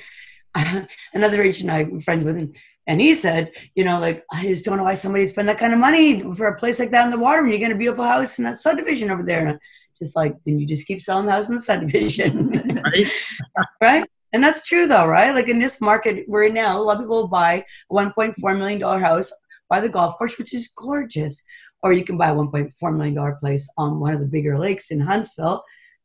[1.14, 2.56] Another agent I'm friends with, and,
[2.88, 5.74] and he said, you know, like I just don't know why somebody spend that kind
[5.74, 8.06] of money for a place like that in the water when you get a beautiful
[8.06, 9.42] house in that subdivision over there.
[9.42, 9.60] And I'm
[9.98, 13.12] just like, then you just keep selling the house in the subdivision, Right?
[13.82, 14.10] right?
[14.34, 15.34] And that's true though, right?
[15.34, 18.80] Like in this market we're in now, a lot of people buy a 1.4 million
[18.80, 19.32] dollar house
[19.70, 21.44] by the golf course, which is gorgeous.
[21.84, 24.92] Or you can buy a 1.4 million dollar place on one of the bigger lakes
[24.92, 25.64] in Huntsville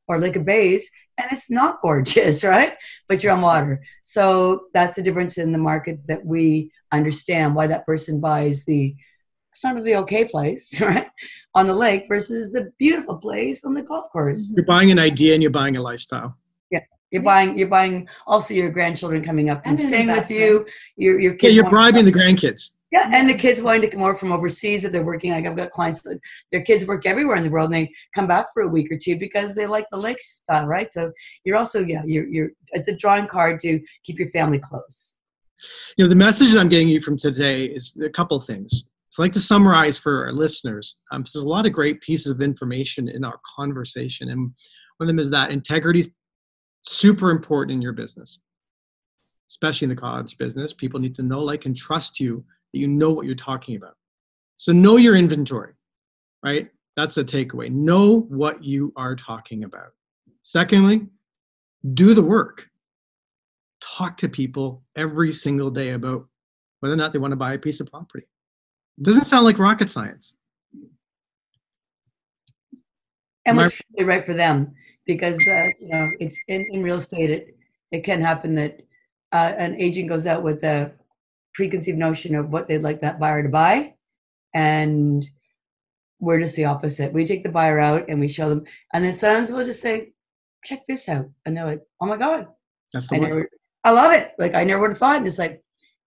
[0.09, 2.75] or Lake of Bays, and it's not gorgeous, right?
[3.09, 3.83] But you're on water.
[4.03, 8.95] So that's the difference in the market that we understand why that person buys the
[9.55, 11.09] sort of the okay place, right?
[11.55, 14.53] On the lake versus the beautiful place on the golf course.
[14.55, 16.37] You're buying an idea and you're buying a lifestyle.
[17.13, 17.25] You're Yeah.
[17.25, 20.67] buying you're buying also your grandchildren coming up and, And staying with you.
[20.97, 22.73] Your your Yeah, you're bribing the grandkids.
[22.91, 25.31] yeah, and the kids wanting to come over from overseas if they're working.
[25.33, 26.19] Like I've got clients that
[26.51, 28.97] their kids work everywhere in the world and they come back for a week or
[28.97, 30.91] two because they like the lake style, right?
[30.93, 31.13] So
[31.45, 35.19] you're also, yeah, you're you're it's a drawing card to keep your family close.
[35.97, 38.85] You know, the message I'm getting you from today is a couple of things.
[39.11, 40.97] So I'd like to summarize for our listeners.
[41.13, 44.41] Um, there's a lot of great pieces of information in our conversation, and
[44.97, 46.11] one of them is that integrity is
[46.83, 48.39] super important in your business,
[49.49, 50.73] especially in the college business.
[50.73, 53.97] People need to know, like, and trust you that you know what you're talking about.
[54.57, 55.73] So know your inventory,
[56.45, 56.71] right?
[56.97, 57.71] That's a takeaway.
[57.71, 59.93] Know what you are talking about.
[60.43, 61.07] Secondly,
[61.95, 62.69] do the work.
[63.81, 66.27] Talk to people every single day about
[66.81, 68.27] whether or not they want to buy a piece of property.
[68.99, 70.35] It doesn't sound like rocket science.
[73.45, 74.75] And what's really right for them
[75.07, 77.57] because uh, you know it's in, in real estate it
[77.91, 78.81] it can happen that
[79.33, 80.93] uh, an agent goes out with a
[81.55, 83.95] preconceived notion of what they'd like that buyer to buy
[84.55, 85.27] and
[86.21, 89.13] we're just the opposite we take the buyer out and we show them and then
[89.15, 90.13] sometimes we'll just say
[90.65, 92.47] check this out and they're like oh my god
[92.93, 93.29] That's the I one.
[93.29, 93.49] never
[93.85, 95.63] I love it like I never would have thought and it's like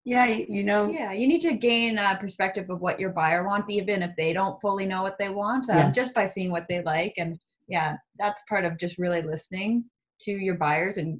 [0.05, 3.43] yeah you, you know Yeah, you need to gain a perspective of what your buyer
[3.45, 5.95] wants, even if they don't fully know what they want, um, Yes.
[5.95, 7.13] just by seeing what they like.
[7.17, 9.85] And yeah, that's part of just really listening
[10.21, 11.19] to your buyers and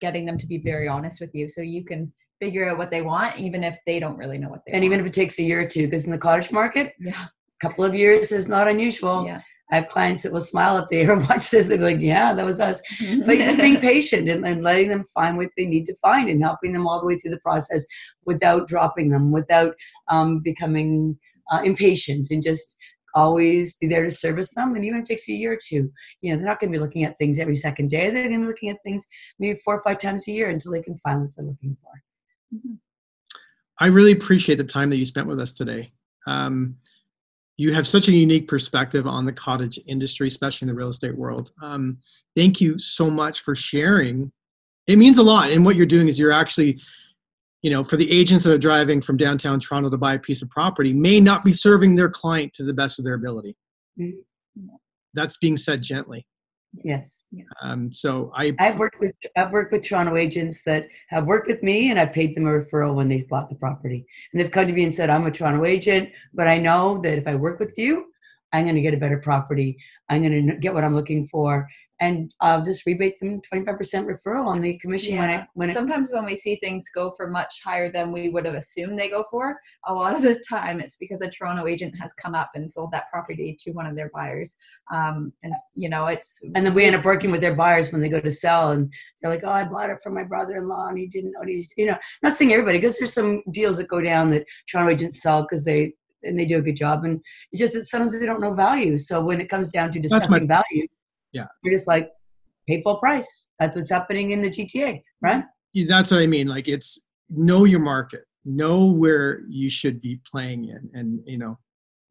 [0.00, 3.02] getting them to be very honest with you so you can figure out what they
[3.02, 4.76] want, even if they don't really know what they want.
[4.76, 4.84] and want.
[4.84, 7.66] even if it takes a year or two because in the cottage market yeah, a
[7.66, 9.40] couple of years is not unusual yeah.
[9.72, 11.68] I have clients that will smile if they ever watch this.
[11.68, 12.82] They're like, yeah, that was us.
[13.26, 16.42] But just being patient and, and letting them find what they need to find and
[16.42, 17.86] helping them all the way through the process
[18.26, 19.74] without dropping them, without
[20.08, 21.18] um, becoming
[21.50, 22.76] uh, impatient and just
[23.14, 24.74] always be there to service them.
[24.74, 25.90] And even if it takes a year or two,
[26.20, 28.10] you know, they're not going to be looking at things every second day.
[28.10, 29.06] They're going to be looking at things
[29.38, 31.90] maybe four or five times a year until they can find what they're looking for.
[33.78, 35.92] I really appreciate the time that you spent with us today.
[36.26, 36.76] Um,
[37.56, 41.16] you have such a unique perspective on the cottage industry, especially in the real estate
[41.16, 41.50] world.
[41.62, 41.98] Um,
[42.36, 44.32] thank you so much for sharing.
[44.86, 45.50] It means a lot.
[45.50, 46.80] And what you're doing is you're actually,
[47.62, 50.42] you know, for the agents that are driving from downtown Toronto to buy a piece
[50.42, 53.56] of property, may not be serving their client to the best of their ability.
[53.98, 54.24] Mhm.
[55.14, 56.26] That's being said gently.
[56.84, 57.20] Yes.
[57.60, 61.62] Um, so I I've worked with I've worked with Toronto agents that have worked with
[61.62, 64.06] me, and I've paid them a referral when they bought the property.
[64.32, 67.18] And they've come to me and said, "I'm a Toronto agent, but I know that
[67.18, 68.06] if I work with you,
[68.52, 69.76] I'm going to get a better property.
[70.08, 71.68] I'm going to get what I'm looking for,
[72.02, 75.46] and I'll just rebate them 25% referral on the commission when Yeah.
[75.54, 78.56] When it, Sometimes when we see things go for much higher than we would have
[78.56, 82.12] assumed they go for, a lot of the time it's because a Toronto agent has
[82.14, 84.56] come up and sold that property to one of their buyers.
[84.92, 88.00] Um, and you know, it's and then we end up working with their buyers when
[88.00, 90.98] they go to sell, and they're like, "Oh, I bought it from my brother-in-law, and
[90.98, 93.86] he didn't know what he's you know." Not saying everybody, because there's some deals that
[93.86, 95.94] go down that Toronto agents sell because they
[96.24, 97.20] and they do a good job, and
[97.52, 98.98] it's just that sometimes they don't know value.
[98.98, 100.88] So when it comes down to my- discussing value,
[101.32, 101.46] Yeah.
[101.62, 102.10] you're just like,
[102.66, 103.48] pay full price.
[103.58, 105.44] That's what's happening in the GTA, right?
[105.76, 105.88] Mm-hmm.
[105.88, 106.46] that's what I mean.
[106.46, 111.58] Like it's know your market, know where you should be playing in, and you know,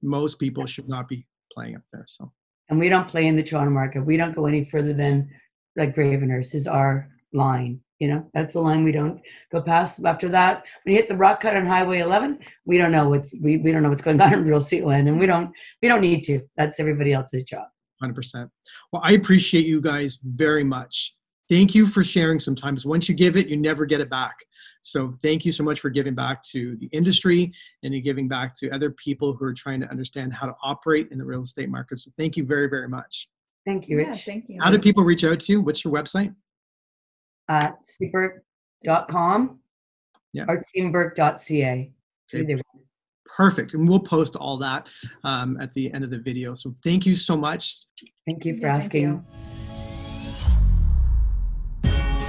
[0.02, 2.06] most people should not be playing up there.
[2.08, 2.32] So
[2.70, 4.06] And we don't play in the Toronto market.
[4.06, 5.30] We don't go any further than
[5.76, 7.80] like Gravenhurst is our line.
[8.00, 10.04] You know, that's the line we don't go past.
[10.04, 13.34] After that, when you hit the rock cut on Highway 11, we don't know what's
[13.40, 15.52] we, we don't know what's going on in real estate land, and we don't
[15.82, 16.42] we don't need to.
[16.58, 17.68] That's everybody else's job.
[18.02, 18.50] 100%.
[18.92, 21.16] Well, I appreciate you guys very much.
[21.50, 22.86] Thank you for sharing sometimes.
[22.86, 24.38] Once you give it, you never get it back.
[24.84, 27.52] So thank you so much for giving back to the industry
[27.84, 31.10] and you're giving back to other people who are trying to understand how to operate
[31.12, 32.00] in the real estate market.
[32.00, 33.28] So thank you very, very much.
[33.66, 34.26] Thank you, yeah, Rich.
[34.26, 34.60] thank you.
[34.62, 35.62] How do people reach out to you?
[35.62, 36.34] What's your website?
[37.50, 39.60] Uh, at sueburke.com
[40.34, 40.46] yeah.
[40.48, 41.92] or teamburke.ca.
[42.34, 42.56] Okay.
[43.36, 43.74] Perfect.
[43.74, 44.88] And we'll post all that
[45.24, 46.54] um, at the end of the video.
[46.54, 47.86] So thank you so much.
[48.28, 49.26] Thank you for yeah, asking.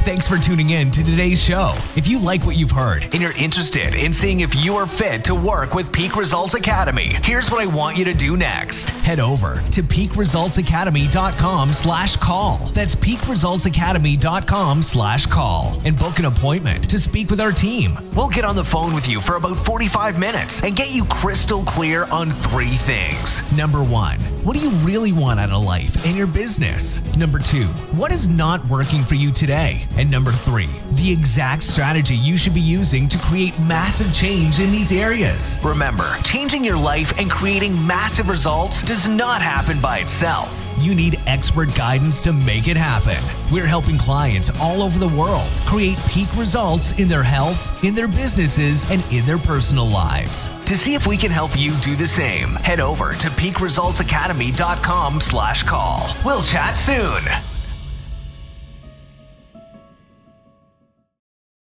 [0.04, 1.76] Thanks for tuning in to today's show.
[1.94, 5.22] If you like what you've heard and you're interested in seeing if you are fit
[5.26, 8.90] to work with Peak Results Academy, here's what I want you to do next.
[8.90, 12.58] Head over to peakresultsacademy.com slash call.
[12.74, 17.96] That's peakresultsacademy.com slash call and book an appointment to speak with our team.
[18.16, 21.62] We'll get on the phone with you for about 45 minutes and get you crystal
[21.62, 23.40] clear on three things.
[23.56, 27.14] Number one, what do you really want out of life and your business?
[27.16, 29.86] Number two, what is not working for you today?
[29.96, 34.70] And number three, the exact strategy you should be using to create massive change in
[34.70, 35.58] these areas.
[35.62, 40.58] Remember, changing your life and creating massive results does not happen by itself.
[40.78, 43.22] You need expert guidance to make it happen.
[43.52, 48.08] We're helping clients all over the world create peak results in their health, in their
[48.08, 50.48] businesses, and in their personal lives.
[50.64, 55.62] To see if we can help you do the same, head over to peakresultsacademy.com slash
[55.62, 56.16] call.
[56.24, 57.22] We'll chat soon.